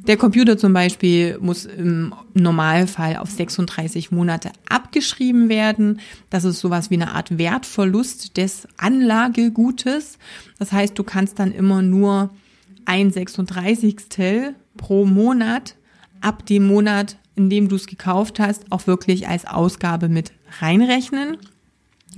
Der 0.07 0.17
Computer 0.17 0.57
zum 0.57 0.73
Beispiel 0.73 1.37
muss 1.41 1.65
im 1.65 2.15
Normalfall 2.33 3.17
auf 3.17 3.29
36 3.31 4.13
Monate 4.13 4.53
abgeschrieben 4.69 5.49
werden. 5.49 6.01
Das 6.31 6.45
ist 6.45 6.61
sowas 6.61 6.91
wie 6.91 6.95
eine 6.95 7.13
Art 7.13 7.39
Wertverlust 7.39 8.37
des 8.37 8.69
Anlagegutes. 8.77 10.19
Das 10.61 10.71
heißt, 10.71 10.97
du 10.97 11.03
kannst 11.03 11.41
dann 11.41 11.51
immer 11.51 11.83
nur 11.83 12.31
ein 12.85 13.11
36. 13.11 13.97
pro 14.77 15.07
Monat 15.07 15.75
ab 16.21 16.47
dem 16.47 16.69
Monat, 16.69 17.17
in 17.35 17.51
dem 17.51 17.69
du 17.69 17.75
es 17.75 17.89
gekauft 17.89 18.39
hast, 18.39 18.71
auch 18.71 18.87
wirklich 18.87 19.27
als 19.27 19.45
Ausgabe 19.45 20.09
mit 20.09 20.33
reinrechnen. 20.61 21.37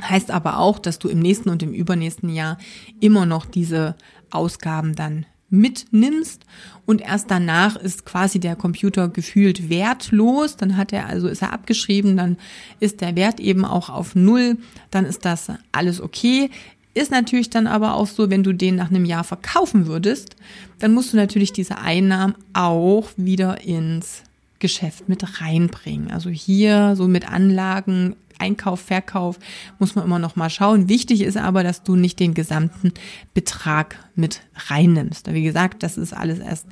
Heißt 0.03 0.31
aber 0.31 0.59
auch, 0.59 0.79
dass 0.79 0.99
du 0.99 1.09
im 1.09 1.21
nächsten 1.21 1.49
und 1.49 1.63
im 1.63 1.73
übernächsten 1.73 2.29
Jahr 2.29 2.59
immer 3.01 3.25
noch 3.25 3.47
diese 3.47 3.97
Ausgaben 4.31 4.95
dann 4.95 5.25
mitnimmst 5.51 6.43
und 6.87 7.01
erst 7.01 7.31
danach 7.31 7.77
ist 7.77 8.05
quasi 8.05 8.39
der 8.39 8.57
Computer 8.57 9.09
gefühlt 9.09 9.69
wertlos, 9.69 10.57
dann 10.57 10.77
hat 10.77 10.93
er 10.93 11.07
also 11.07 11.29
ist 11.29 11.43
er 11.43 11.53
abgeschrieben, 11.53 12.17
dann 12.17 12.37
ist 12.81 13.01
der 13.01 13.17
Wert 13.17 13.41
eben 13.41 13.65
auch 13.65 13.89
auf 13.89 14.15
null, 14.15 14.57
dann 14.91 15.05
ist 15.05 15.25
das 15.25 15.53
alles 15.73 16.01
okay. 16.01 16.51
Ist 16.95 17.11
natürlich 17.11 17.51
dann 17.51 17.67
aber 17.67 17.95
auch 17.95 18.07
so, 18.07 18.29
wenn 18.31 18.43
du 18.43 18.53
den 18.53 18.77
nach 18.77 18.91
einem 18.91 19.05
Jahr 19.05 19.25
verkaufen 19.25 19.87
würdest, 19.87 20.37
dann 20.81 20.95
musst 20.95 21.13
du 21.13 21.17
natürlich 21.17 21.53
diese 21.53 21.79
Einnahmen 21.79 22.35
auch 22.53 23.11
wieder 23.17 23.61
ins 23.61 24.25
Geschäft 24.59 25.09
mit 25.09 25.41
reinbringen. 25.41 26.11
Also 26.11 26.31
hier 26.31 26.95
so 26.97 27.09
mit 27.09 27.29
Anlagen 27.29 28.17
Einkauf, 28.39 28.81
Verkauf 28.81 29.39
muss 29.79 29.95
man 29.95 30.05
immer 30.05 30.19
noch 30.19 30.37
mal 30.37 30.51
schauen. 30.51 30.89
Wichtig 30.89 31.23
ist 31.23 31.37
aber, 31.37 31.63
dass 31.63 31.83
du 31.83 31.97
nicht 31.97 32.21
den 32.21 32.35
gesamten 32.35 32.93
Betrag 33.35 33.99
mit 34.15 34.43
reinnimmst. 34.69 35.33
Wie 35.33 35.43
gesagt, 35.43 35.83
das 35.83 35.99
ist 35.99 36.13
alles 36.15 36.39
erst 36.39 36.67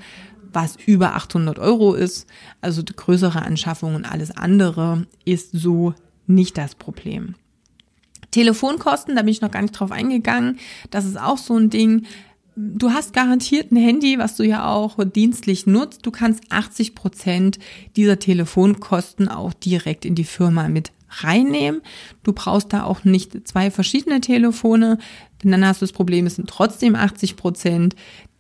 was 0.53 0.77
über 0.87 1.14
800 1.16 1.59
Euro 1.59 1.94
ist. 1.94 2.27
Also 2.61 2.83
größere 2.85 3.42
Anschaffung 3.42 3.94
und 3.94 4.05
alles 4.05 4.31
andere 4.31 5.07
ist 5.25 5.51
so 5.53 5.94
nicht 6.27 6.57
das 6.57 6.75
Problem. 6.75 7.35
Telefonkosten, 8.31 9.16
da 9.16 9.22
bin 9.22 9.33
ich 9.33 9.40
noch 9.40 9.51
gar 9.51 9.62
nicht 9.62 9.72
drauf 9.72 9.92
eingegangen. 9.92 10.59
Das 10.90 11.05
ist 11.05 11.20
auch 11.20 11.38
so 11.38 11.57
ein 11.57 11.70
Ding. 11.70 12.07
Du 12.59 12.90
hast 12.90 13.12
garantiert 13.12 13.71
ein 13.71 13.77
Handy, 13.77 14.19
was 14.19 14.37
du 14.37 14.42
ja 14.42 14.66
auch 14.66 14.97
dienstlich 15.05 15.66
nutzt. 15.66 16.07
Du 16.07 16.11
kannst 16.11 16.42
80 16.49 16.95
Prozent 16.95 17.59
dieser 17.97 18.19
Telefonkosten 18.19 19.29
auch 19.29 19.53
direkt 19.53 20.07
in 20.07 20.14
die 20.14 20.25
Firma 20.25 20.69
mit 20.69 20.90
reinnehmen. 21.11 21.83
Du 22.23 22.33
brauchst 22.33 22.73
da 22.73 22.85
auch 22.85 23.05
nicht 23.05 23.47
zwei 23.47 23.71
verschiedene 23.71 24.23
Telefone, 24.23 24.97
denn 25.45 25.51
dann 25.51 25.66
hast 25.66 25.83
du 25.83 25.85
das 25.85 25.92
Problem, 25.92 26.25
es 26.25 26.37
sind 26.37 26.49
trotzdem 26.49 26.95
80 26.95 27.37
Prozent, 27.37 27.95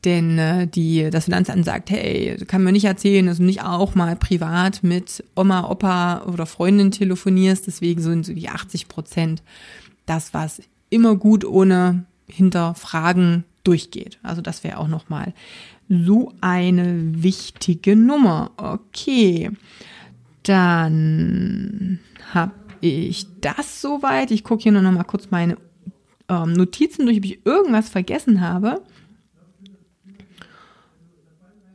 denn 0.06 0.38
äh, 0.38 0.66
die, 0.66 1.10
das 1.10 1.26
Finanzamt 1.26 1.66
sagt, 1.66 1.90
hey, 1.90 2.36
kann 2.46 2.64
mir 2.64 2.72
nicht 2.72 2.86
erzählen, 2.86 3.26
dass 3.26 3.36
du 3.36 3.42
nicht 3.42 3.64
auch 3.64 3.94
mal 3.94 4.16
privat 4.16 4.82
mit 4.82 5.24
Oma, 5.34 5.70
Opa 5.70 6.22
oder 6.22 6.46
Freundin 6.46 6.90
telefonierst, 6.90 7.66
deswegen 7.66 8.00
sind 8.00 8.24
so 8.24 8.32
die 8.32 8.48
80 8.48 8.88
Prozent 8.88 9.42
das, 10.06 10.32
was 10.32 10.62
immer 10.88 11.16
gut 11.16 11.44
ohne 11.44 12.06
Hinterfragen 12.28 13.44
durchgeht. 13.66 14.18
Also 14.22 14.42
das 14.42 14.64
wäre 14.64 14.78
auch 14.78 14.88
nochmal 14.88 15.34
so 15.88 16.32
eine 16.40 17.22
wichtige 17.22 17.96
Nummer. 17.96 18.50
Okay. 18.56 19.50
Dann 20.42 21.98
habe 22.32 22.52
ich 22.80 23.26
das 23.40 23.80
soweit. 23.80 24.30
Ich 24.30 24.44
gucke 24.44 24.62
hier 24.62 24.72
nur 24.72 24.82
noch 24.82 24.92
mal 24.92 25.04
kurz 25.04 25.30
meine 25.30 25.56
ähm, 26.28 26.52
Notizen 26.52 27.06
durch, 27.06 27.18
ob 27.18 27.24
ich 27.24 27.44
irgendwas 27.44 27.88
vergessen 27.88 28.40
habe. 28.40 28.82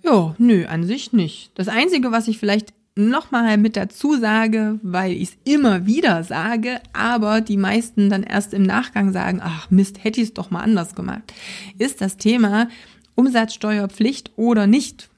Ja, 0.04 0.36
nö, 0.38 0.65
an 0.65 0.84
sich 0.84 1.13
nicht. 1.13 1.51
Das 1.56 1.67
Einzige, 1.67 2.12
was 2.12 2.27
ich 2.27 2.38
vielleicht 2.38 2.73
nochmal 3.09 3.57
mit 3.57 3.75
dazu 3.75 4.15
sage, 4.17 4.79
weil 4.81 5.13
ich 5.13 5.29
es 5.29 5.37
immer 5.43 5.85
wieder 5.85 6.23
sage, 6.23 6.79
aber 6.93 7.41
die 7.41 7.57
meisten 7.57 8.09
dann 8.09 8.23
erst 8.23 8.53
im 8.53 8.63
Nachgang 8.63 9.11
sagen, 9.11 9.39
ach 9.43 9.69
Mist, 9.69 10.03
hätte 10.03 10.21
ich 10.21 10.29
es 10.29 10.33
doch 10.33 10.51
mal 10.51 10.61
anders 10.61 10.95
gemacht, 10.95 11.33
ist 11.77 12.01
das 12.01 12.17
Thema 12.17 12.67
Umsatzsteuerpflicht 13.15 14.31
oder 14.35 14.67
nicht. 14.67 15.09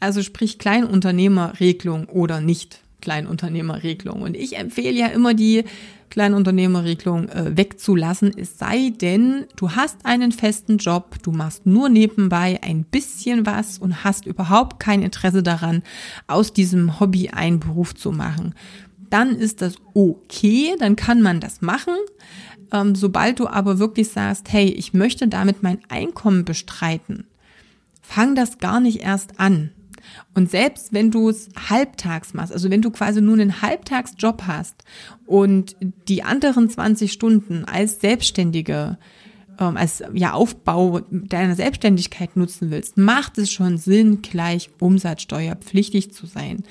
Also 0.00 0.22
sprich 0.22 0.58
Kleinunternehmerregelung 0.58 2.06
oder 2.06 2.40
nicht. 2.40 2.80
Kleinunternehmerregelung. 3.00 4.22
Und 4.22 4.36
ich 4.36 4.56
empfehle 4.56 4.92
ja 4.92 5.06
immer 5.06 5.34
die 5.34 5.64
Kleinunternehmerregelung 6.10 7.28
äh, 7.28 7.56
wegzulassen, 7.56 8.32
es 8.36 8.58
sei 8.58 8.90
denn, 8.90 9.46
du 9.56 9.72
hast 9.72 10.04
einen 10.04 10.32
festen 10.32 10.78
Job, 10.78 11.16
du 11.22 11.32
machst 11.32 11.66
nur 11.66 11.88
nebenbei 11.88 12.58
ein 12.62 12.84
bisschen 12.84 13.46
was 13.46 13.78
und 13.78 14.04
hast 14.04 14.26
überhaupt 14.26 14.80
kein 14.80 15.02
Interesse 15.02 15.42
daran, 15.42 15.82
aus 16.26 16.52
diesem 16.52 17.00
Hobby 17.00 17.30
einen 17.30 17.60
Beruf 17.60 17.94
zu 17.94 18.12
machen. 18.12 18.54
Dann 19.10 19.36
ist 19.36 19.62
das 19.62 19.76
okay, 19.94 20.74
dann 20.78 20.96
kann 20.96 21.22
man 21.22 21.40
das 21.40 21.60
machen. 21.60 21.94
Ähm, 22.72 22.94
sobald 22.94 23.40
du 23.40 23.46
aber 23.46 23.78
wirklich 23.78 24.08
sagst, 24.10 24.52
hey, 24.52 24.66
ich 24.66 24.92
möchte 24.92 25.28
damit 25.28 25.62
mein 25.62 25.78
Einkommen 25.88 26.44
bestreiten, 26.44 27.26
fang 28.02 28.34
das 28.34 28.58
gar 28.58 28.80
nicht 28.80 29.00
erst 29.00 29.40
an. 29.40 29.70
Und 30.34 30.50
selbst 30.50 30.92
wenn 30.92 31.10
du 31.10 31.28
es 31.28 31.48
halbtags 31.68 32.34
machst, 32.34 32.52
also 32.52 32.70
wenn 32.70 32.82
du 32.82 32.90
quasi 32.90 33.20
nur 33.20 33.34
einen 33.34 33.62
Halbtagsjob 33.62 34.42
hast 34.46 34.84
und 35.26 35.76
die 36.08 36.22
anderen 36.22 36.68
20 36.68 37.12
Stunden 37.12 37.64
als 37.64 38.00
Selbstständige 38.00 38.98
ähm, 39.58 39.76
als 39.76 40.02
ja 40.12 40.32
Aufbau 40.32 41.00
deiner 41.10 41.56
Selbstständigkeit 41.56 42.36
nutzen 42.36 42.70
willst, 42.70 42.96
macht 42.96 43.38
es 43.38 43.50
schon 43.50 43.78
Sinn, 43.78 44.22
gleich 44.22 44.70
umsatzsteuerpflichtig 44.78 46.12
zu 46.12 46.26
sein. 46.26 46.62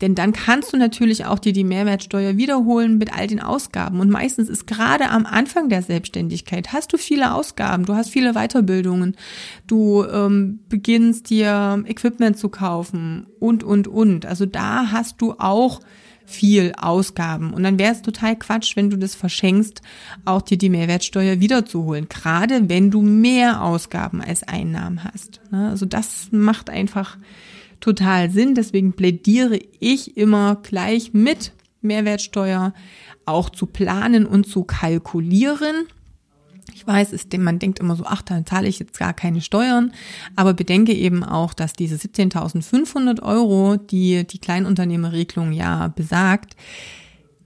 Denn 0.00 0.14
dann 0.14 0.32
kannst 0.32 0.72
du 0.72 0.76
natürlich 0.76 1.24
auch 1.24 1.38
dir 1.38 1.52
die 1.52 1.64
Mehrwertsteuer 1.64 2.36
wiederholen 2.36 2.98
mit 2.98 3.16
all 3.16 3.26
den 3.26 3.40
Ausgaben. 3.40 4.00
Und 4.00 4.10
meistens 4.10 4.48
ist 4.48 4.66
gerade 4.66 5.08
am 5.08 5.26
Anfang 5.26 5.68
der 5.68 5.82
Selbstständigkeit, 5.82 6.72
hast 6.72 6.92
du 6.92 6.98
viele 6.98 7.34
Ausgaben, 7.34 7.86
du 7.86 7.94
hast 7.94 8.10
viele 8.10 8.34
Weiterbildungen, 8.34 9.16
du 9.66 10.04
ähm, 10.04 10.60
beginnst 10.68 11.30
dir 11.30 11.82
Equipment 11.86 12.38
zu 12.38 12.48
kaufen 12.48 13.26
und, 13.38 13.64
und, 13.64 13.88
und. 13.88 14.26
Also 14.26 14.46
da 14.46 14.90
hast 14.92 15.20
du 15.20 15.34
auch 15.38 15.80
viel 16.26 16.72
Ausgaben. 16.76 17.54
Und 17.54 17.62
dann 17.62 17.78
wäre 17.78 17.92
es 17.92 18.02
total 18.02 18.36
Quatsch, 18.36 18.76
wenn 18.76 18.90
du 18.90 18.98
das 18.98 19.14
verschenkst, 19.14 19.80
auch 20.24 20.42
dir 20.42 20.58
die 20.58 20.68
Mehrwertsteuer 20.68 21.40
wiederzuholen. 21.40 22.08
Gerade 22.08 22.68
wenn 22.68 22.90
du 22.90 23.00
mehr 23.00 23.62
Ausgaben 23.62 24.20
als 24.20 24.42
Einnahmen 24.42 25.04
hast. 25.04 25.40
Ne? 25.50 25.70
Also 25.70 25.86
das 25.86 26.28
macht 26.32 26.68
einfach 26.68 27.16
total 27.80 28.30
Sinn. 28.30 28.54
Deswegen 28.54 28.92
plädiere 28.92 29.58
ich 29.80 30.16
immer 30.16 30.56
gleich 30.56 31.12
mit 31.12 31.52
Mehrwertsteuer 31.80 32.72
auch 33.24 33.50
zu 33.50 33.66
planen 33.66 34.26
und 34.26 34.46
zu 34.46 34.64
kalkulieren. 34.64 35.86
Ich 36.74 36.86
weiß, 36.86 37.12
ist, 37.12 37.36
man 37.38 37.58
denkt 37.58 37.78
immer 37.78 37.96
so, 37.96 38.04
ach, 38.06 38.22
dann 38.22 38.44
zahle 38.44 38.68
ich 38.68 38.78
jetzt 38.78 38.98
gar 38.98 39.14
keine 39.14 39.40
Steuern. 39.40 39.92
Aber 40.34 40.52
bedenke 40.52 40.92
eben 40.92 41.24
auch, 41.24 41.54
dass 41.54 41.72
diese 41.72 41.96
17.500 41.96 43.22
Euro, 43.22 43.76
die 43.76 44.26
die 44.26 44.38
Kleinunternehmerregelung 44.38 45.52
ja 45.52 45.88
besagt, 45.88 46.54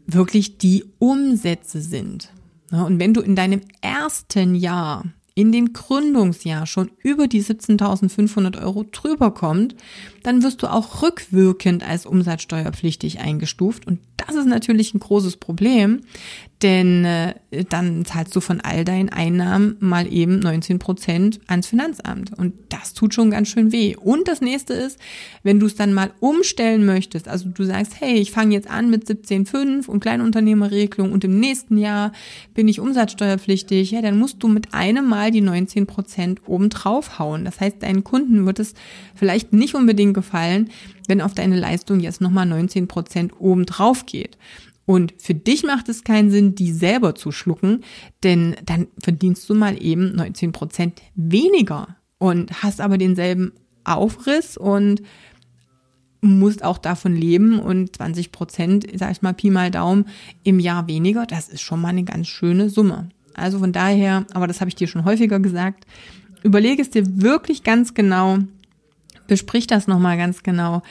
wirklich 0.06 0.58
die 0.58 0.84
Umsätze 0.98 1.80
sind. 1.80 2.32
Und 2.70 2.98
wenn 2.98 3.14
du 3.14 3.20
in 3.20 3.36
deinem 3.36 3.62
ersten 3.80 4.54
Jahr 4.54 5.04
in 5.40 5.52
dem 5.52 5.72
Gründungsjahr 5.72 6.66
schon 6.66 6.90
über 7.02 7.26
die 7.26 7.42
17.500 7.42 8.62
Euro 8.62 8.84
drüber 8.84 9.30
kommt, 9.30 9.74
dann 10.22 10.42
wirst 10.42 10.62
du 10.62 10.70
auch 10.70 11.00
rückwirkend 11.00 11.82
als 11.82 12.04
umsatzsteuerpflichtig 12.04 13.20
eingestuft. 13.20 13.86
Und 13.86 14.00
das 14.26 14.36
ist 14.36 14.46
natürlich 14.46 14.94
ein 14.94 15.00
großes 15.00 15.36
Problem, 15.36 16.00
denn 16.62 17.04
äh, 17.06 17.34
dann 17.70 18.04
zahlst 18.04 18.36
du 18.36 18.40
von 18.40 18.60
all 18.60 18.84
deinen 18.84 19.08
Einnahmen 19.08 19.76
mal 19.80 20.12
eben 20.12 20.40
19 20.40 20.78
Prozent 20.78 21.40
ans 21.46 21.66
Finanzamt. 21.66 22.36
Und 22.38 22.52
das 22.68 22.92
tut 22.92 23.14
schon 23.14 23.30
ganz 23.30 23.48
schön 23.48 23.72
weh. 23.72 23.96
Und 23.96 24.28
das 24.28 24.42
nächste 24.42 24.74
ist, 24.74 24.98
wenn 25.42 25.58
du 25.58 25.66
es 25.66 25.74
dann 25.74 25.94
mal 25.94 26.10
umstellen 26.20 26.84
möchtest, 26.84 27.28
also 27.28 27.48
du 27.48 27.64
sagst, 27.64 28.00
hey, 28.00 28.16
ich 28.16 28.30
fange 28.30 28.54
jetzt 28.54 28.68
an 28.68 28.90
mit 28.90 29.06
17,5 29.06 29.86
und 29.86 30.00
Kleinunternehmerregelung 30.00 31.12
und 31.12 31.24
im 31.24 31.40
nächsten 31.40 31.78
Jahr 31.78 32.12
bin 32.52 32.68
ich 32.68 32.78
umsatzsteuerpflichtig, 32.78 33.90
ja, 33.92 34.02
dann 34.02 34.18
musst 34.18 34.42
du 34.42 34.48
mit 34.48 34.74
einem 34.74 35.08
Mal 35.08 35.30
die 35.30 35.40
19 35.40 35.86
Prozent 35.86 36.42
oben 36.46 36.68
drauf 36.68 37.18
hauen. 37.18 37.46
Das 37.46 37.58
heißt, 37.58 37.82
deinen 37.82 38.04
Kunden 38.04 38.44
wird 38.44 38.58
es 38.58 38.74
vielleicht 39.14 39.54
nicht 39.54 39.74
unbedingt 39.74 40.12
gefallen, 40.12 40.68
wenn 41.10 41.20
auf 41.20 41.34
deine 41.34 41.58
Leistung 41.58 42.00
jetzt 42.00 42.22
nochmal 42.22 42.46
19 42.46 42.88
Prozent 42.88 43.32
oben 43.38 43.66
drauf 43.66 44.06
geht. 44.06 44.38
Und 44.86 45.12
für 45.18 45.34
dich 45.34 45.64
macht 45.64 45.88
es 45.88 46.04
keinen 46.04 46.30
Sinn, 46.30 46.54
die 46.54 46.72
selber 46.72 47.14
zu 47.14 47.32
schlucken, 47.32 47.84
denn 48.22 48.56
dann 48.64 48.86
verdienst 49.02 49.48
du 49.48 49.54
mal 49.54 49.80
eben 49.80 50.14
19 50.16 50.52
Prozent 50.52 51.02
weniger 51.14 51.96
und 52.18 52.62
hast 52.62 52.80
aber 52.80 52.96
denselben 52.96 53.52
Aufriss 53.84 54.56
und 54.56 55.02
musst 56.22 56.64
auch 56.64 56.78
davon 56.78 57.16
leben 57.16 57.60
und 57.60 57.96
20 57.96 58.30
Prozent, 58.30 58.86
sag 58.94 59.12
ich 59.12 59.22
mal, 59.22 59.32
Pi 59.32 59.50
mal 59.50 59.70
Daumen 59.70 60.06
im 60.44 60.60
Jahr 60.60 60.86
weniger, 60.86 61.26
das 61.26 61.48
ist 61.48 61.62
schon 61.62 61.80
mal 61.80 61.88
eine 61.88 62.04
ganz 62.04 62.28
schöne 62.28 62.68
Summe. 62.68 63.08
Also 63.34 63.58
von 63.58 63.72
daher, 63.72 64.26
aber 64.32 64.46
das 64.46 64.60
habe 64.60 64.68
ich 64.68 64.76
dir 64.76 64.86
schon 64.86 65.04
häufiger 65.04 65.40
gesagt, 65.40 65.86
überlege 66.42 66.82
es 66.82 66.90
dir 66.90 67.04
wirklich 67.22 67.64
ganz 67.64 67.94
genau, 67.94 68.38
besprich 69.30 69.66
das 69.68 69.86
nochmal 69.86 70.18
ganz 70.18 70.42
genau. 70.42 70.82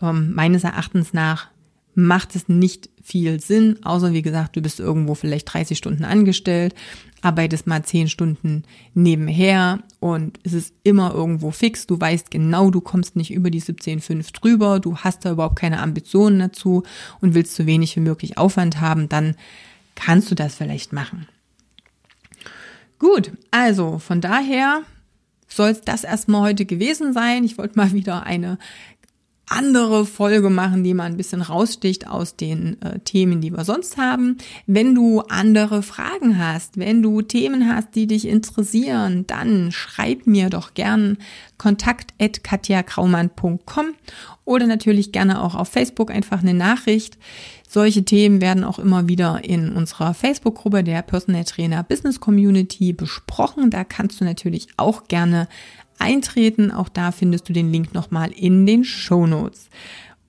Ähm, 0.00 0.34
meines 0.34 0.62
Erachtens 0.64 1.12
nach 1.12 1.48
macht 1.94 2.36
es 2.36 2.46
nicht 2.46 2.90
viel 3.02 3.40
Sinn, 3.40 3.78
außer 3.82 4.12
wie 4.12 4.20
gesagt, 4.20 4.54
du 4.54 4.60
bist 4.60 4.80
irgendwo 4.80 5.14
vielleicht 5.14 5.52
30 5.52 5.78
Stunden 5.78 6.04
angestellt, 6.04 6.74
arbeitest 7.22 7.66
mal 7.66 7.82
10 7.82 8.08
Stunden 8.08 8.64
nebenher 8.92 9.80
und 9.98 10.38
es 10.42 10.52
ist 10.52 10.74
immer 10.82 11.14
irgendwo 11.14 11.50
fix. 11.52 11.86
Du 11.86 11.98
weißt 11.98 12.30
genau, 12.30 12.70
du 12.70 12.82
kommst 12.82 13.16
nicht 13.16 13.32
über 13.32 13.50
die 13.50 13.62
17,5 13.62 14.30
drüber, 14.34 14.78
du 14.78 14.98
hast 14.98 15.24
da 15.24 15.32
überhaupt 15.32 15.56
keine 15.56 15.80
Ambitionen 15.80 16.38
dazu 16.38 16.82
und 17.22 17.32
willst 17.32 17.54
so 17.54 17.64
wenig 17.64 17.96
wie 17.96 18.00
möglich 18.00 18.36
Aufwand 18.36 18.78
haben, 18.78 19.08
dann 19.08 19.34
kannst 19.94 20.30
du 20.30 20.34
das 20.34 20.54
vielleicht 20.54 20.92
machen. 20.92 21.26
Gut, 22.98 23.32
also 23.50 23.98
von 23.98 24.20
daher 24.20 24.82
soll 25.56 25.70
es 25.70 25.80
das 25.80 26.04
erstmal 26.04 26.42
heute 26.42 26.66
gewesen 26.66 27.12
sein. 27.12 27.44
Ich 27.44 27.58
wollte 27.58 27.76
mal 27.76 27.92
wieder 27.92 28.24
eine 28.24 28.58
andere 29.48 30.06
Folge 30.06 30.50
machen, 30.50 30.82
die 30.82 30.92
mal 30.92 31.04
ein 31.04 31.16
bisschen 31.16 31.40
raussticht 31.40 32.08
aus 32.08 32.34
den 32.34 32.82
äh, 32.82 32.98
Themen, 33.00 33.40
die 33.40 33.52
wir 33.52 33.64
sonst 33.64 33.96
haben. 33.96 34.38
Wenn 34.66 34.92
du 34.94 35.20
andere 35.20 35.82
Fragen 35.82 36.38
hast, 36.38 36.78
wenn 36.78 37.00
du 37.00 37.22
Themen 37.22 37.72
hast, 37.72 37.94
die 37.94 38.08
dich 38.08 38.26
interessieren, 38.26 39.24
dann 39.28 39.70
schreib 39.70 40.26
mir 40.26 40.50
doch 40.50 40.74
gern 40.74 41.18
kontakt@katjakraumann.com 41.58 43.86
oder 44.44 44.66
natürlich 44.66 45.12
gerne 45.12 45.40
auch 45.40 45.54
auf 45.54 45.68
Facebook 45.68 46.10
einfach 46.10 46.40
eine 46.40 46.54
Nachricht. 46.54 47.16
Solche 47.68 48.04
Themen 48.04 48.40
werden 48.40 48.64
auch 48.64 48.78
immer 48.78 49.08
wieder 49.08 49.44
in 49.44 49.72
unserer 49.72 50.14
Facebook-Gruppe 50.14 50.84
der 50.84 51.02
Personal 51.02 51.44
Trainer 51.44 51.82
Business 51.82 52.20
Community 52.20 52.92
besprochen. 52.92 53.70
Da 53.70 53.84
kannst 53.84 54.20
du 54.20 54.24
natürlich 54.24 54.68
auch 54.76 55.08
gerne 55.08 55.48
eintreten. 55.98 56.70
Auch 56.70 56.88
da 56.88 57.12
findest 57.12 57.48
du 57.48 57.52
den 57.52 57.72
Link 57.72 57.92
nochmal 57.92 58.30
in 58.32 58.66
den 58.66 58.84
Show 58.84 59.26
Notes. 59.26 59.68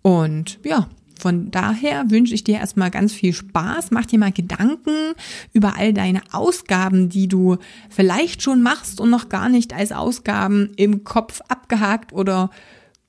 Und 0.02 0.60
ja, 0.64 0.88
von 1.20 1.52
daher 1.52 2.10
wünsche 2.10 2.34
ich 2.34 2.44
dir 2.44 2.56
erstmal 2.56 2.92
ganz 2.92 3.14
viel 3.14 3.34
Spaß. 3.34 3.92
Mach 3.92 4.06
dir 4.06 4.20
mal 4.20 4.32
Gedanken 4.32 5.14
über 5.54 5.78
all 5.78 5.94
deine 5.94 6.22
Ausgaben, 6.32 7.10
die 7.10 7.28
du 7.28 7.58
vielleicht 7.90 8.42
schon 8.42 8.62
machst 8.62 9.02
und 9.02 9.10
noch 9.10 9.30
gar 9.30 9.50
nicht 9.50 9.74
als 9.74 9.92
Ausgaben 9.92 10.72
im 10.76 11.04
Kopf 11.04 11.42
abgehakt 11.48 12.14
oder 12.14 12.50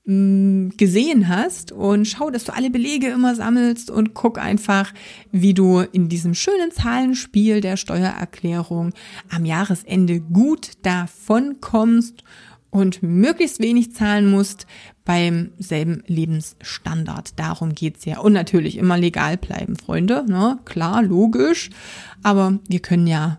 mm, 0.08 0.70
gesehen 0.76 1.28
hast 1.28 1.72
und 1.72 2.06
schau, 2.06 2.30
dass 2.30 2.44
du 2.44 2.54
alle 2.54 2.70
Belege 2.70 3.08
immer 3.08 3.34
sammelst 3.34 3.90
und 3.90 4.14
guck 4.14 4.38
einfach, 4.38 4.92
wie 5.30 5.54
du 5.54 5.80
in 5.80 6.08
diesem 6.08 6.34
schönen 6.34 6.72
Zahlenspiel 6.72 7.60
der 7.60 7.76
Steuererklärung 7.76 8.92
am 9.30 9.44
Jahresende 9.44 10.20
gut 10.20 10.72
davon 10.82 11.60
kommst 11.60 12.24
und 12.70 13.02
möglichst 13.02 13.60
wenig 13.60 13.94
zahlen 13.94 14.30
musst 14.30 14.66
beim 15.04 15.52
selben 15.58 16.02
Lebensstandard. 16.06 17.38
Darum 17.38 17.74
geht's 17.74 18.04
ja. 18.04 18.18
Und 18.18 18.34
natürlich 18.34 18.76
immer 18.76 18.98
legal 18.98 19.38
bleiben, 19.38 19.76
Freunde. 19.76 20.24
Ne? 20.28 20.58
Klar, 20.64 21.02
logisch. 21.02 21.70
Aber 22.22 22.58
wir 22.68 22.80
können 22.80 23.06
ja 23.06 23.38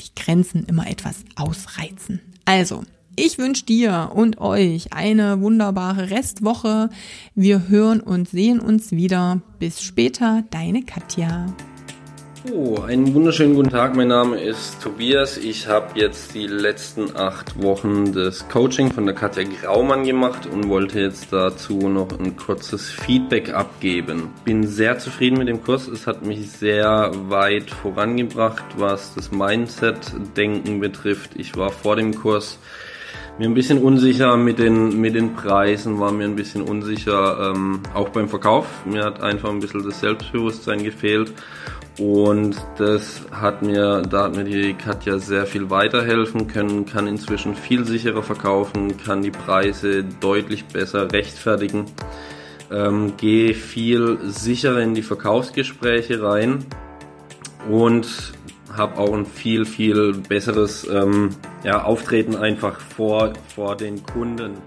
die 0.00 0.20
Grenzen 0.20 0.64
immer 0.64 0.88
etwas 0.88 1.24
ausreizen. 1.36 2.20
Also, 2.44 2.82
ich 3.16 3.38
wünsche 3.38 3.64
dir 3.64 4.10
und 4.14 4.40
euch 4.40 4.92
eine 4.92 5.40
wunderbare 5.40 6.10
Restwoche. 6.10 6.90
Wir 7.34 7.68
hören 7.68 8.00
und 8.00 8.28
sehen 8.28 8.60
uns 8.60 8.92
wieder. 8.92 9.40
Bis 9.58 9.82
später, 9.82 10.44
deine 10.50 10.82
Katja. 10.82 11.46
Oh, 12.52 12.80
einen 12.82 13.12
wunderschönen 13.12 13.54
guten 13.54 13.70
Tag. 13.70 13.96
Mein 13.96 14.08
Name 14.08 14.40
ist 14.40 14.80
Tobias. 14.80 15.36
Ich 15.36 15.66
habe 15.66 15.98
jetzt 15.98 16.34
die 16.34 16.46
letzten 16.46 17.16
acht 17.16 17.60
Wochen 17.60 18.12
des 18.12 18.46
Coaching 18.48 18.92
von 18.92 19.04
der 19.04 19.16
Katja 19.16 19.42
Graumann 19.42 20.04
gemacht 20.04 20.46
und 20.46 20.68
wollte 20.68 21.00
jetzt 21.00 21.32
dazu 21.32 21.88
noch 21.88 22.16
ein 22.16 22.36
kurzes 22.36 22.88
Feedback 22.88 23.52
abgeben. 23.52 24.30
Bin 24.44 24.64
sehr 24.64 24.98
zufrieden 24.98 25.38
mit 25.38 25.48
dem 25.48 25.64
Kurs. 25.64 25.88
Es 25.88 26.06
hat 26.06 26.24
mich 26.24 26.48
sehr 26.48 27.10
weit 27.28 27.70
vorangebracht, 27.70 28.64
was 28.76 29.14
das 29.14 29.32
Mindset-Denken 29.32 30.78
betrifft. 30.78 31.32
Ich 31.34 31.56
war 31.56 31.70
vor 31.70 31.96
dem 31.96 32.14
Kurs 32.14 32.60
mir 33.38 33.46
ein 33.46 33.54
bisschen 33.54 33.78
unsicher 33.82 34.36
mit 34.36 34.58
den, 34.58 35.00
mit 35.00 35.14
den 35.14 35.34
Preisen, 35.34 36.00
war 36.00 36.10
mir 36.10 36.24
ein 36.24 36.36
bisschen 36.36 36.62
unsicher, 36.62 37.52
ähm, 37.54 37.80
auch 37.92 38.08
beim 38.08 38.28
Verkauf. 38.28 38.66
Mir 38.86 39.04
hat 39.04 39.22
einfach 39.22 39.50
ein 39.50 39.60
bisschen 39.60 39.84
das 39.84 40.00
Selbstbewusstsein 40.00 40.82
gefehlt. 40.82 41.32
Und 41.98 42.56
das 42.76 43.22
hat 43.30 43.62
mir, 43.62 44.02
da 44.02 44.24
hat 44.24 44.36
mir 44.36 44.44
die 44.44 44.74
Katja 44.74 45.18
sehr 45.18 45.46
viel 45.46 45.70
weiterhelfen 45.70 46.46
können, 46.46 46.84
kann 46.84 47.06
inzwischen 47.06 47.54
viel 47.54 47.86
sicherer 47.86 48.22
verkaufen, 48.22 48.98
kann 48.98 49.22
die 49.22 49.30
Preise 49.30 50.04
deutlich 50.04 50.66
besser 50.66 51.10
rechtfertigen, 51.10 51.86
ähm, 52.70 53.14
gehe 53.16 53.54
viel 53.54 54.18
sicherer 54.24 54.80
in 54.80 54.94
die 54.94 55.02
Verkaufsgespräche 55.02 56.22
rein 56.22 56.66
und 57.70 58.35
habe 58.76 58.98
auch 58.98 59.12
ein 59.12 59.26
viel, 59.26 59.64
viel 59.64 60.12
besseres 60.14 60.86
ähm, 60.88 61.30
ja, 61.64 61.82
Auftreten 61.84 62.36
einfach 62.36 62.80
vor, 62.80 63.32
vor 63.54 63.76
den 63.76 64.02
Kunden. 64.04 64.58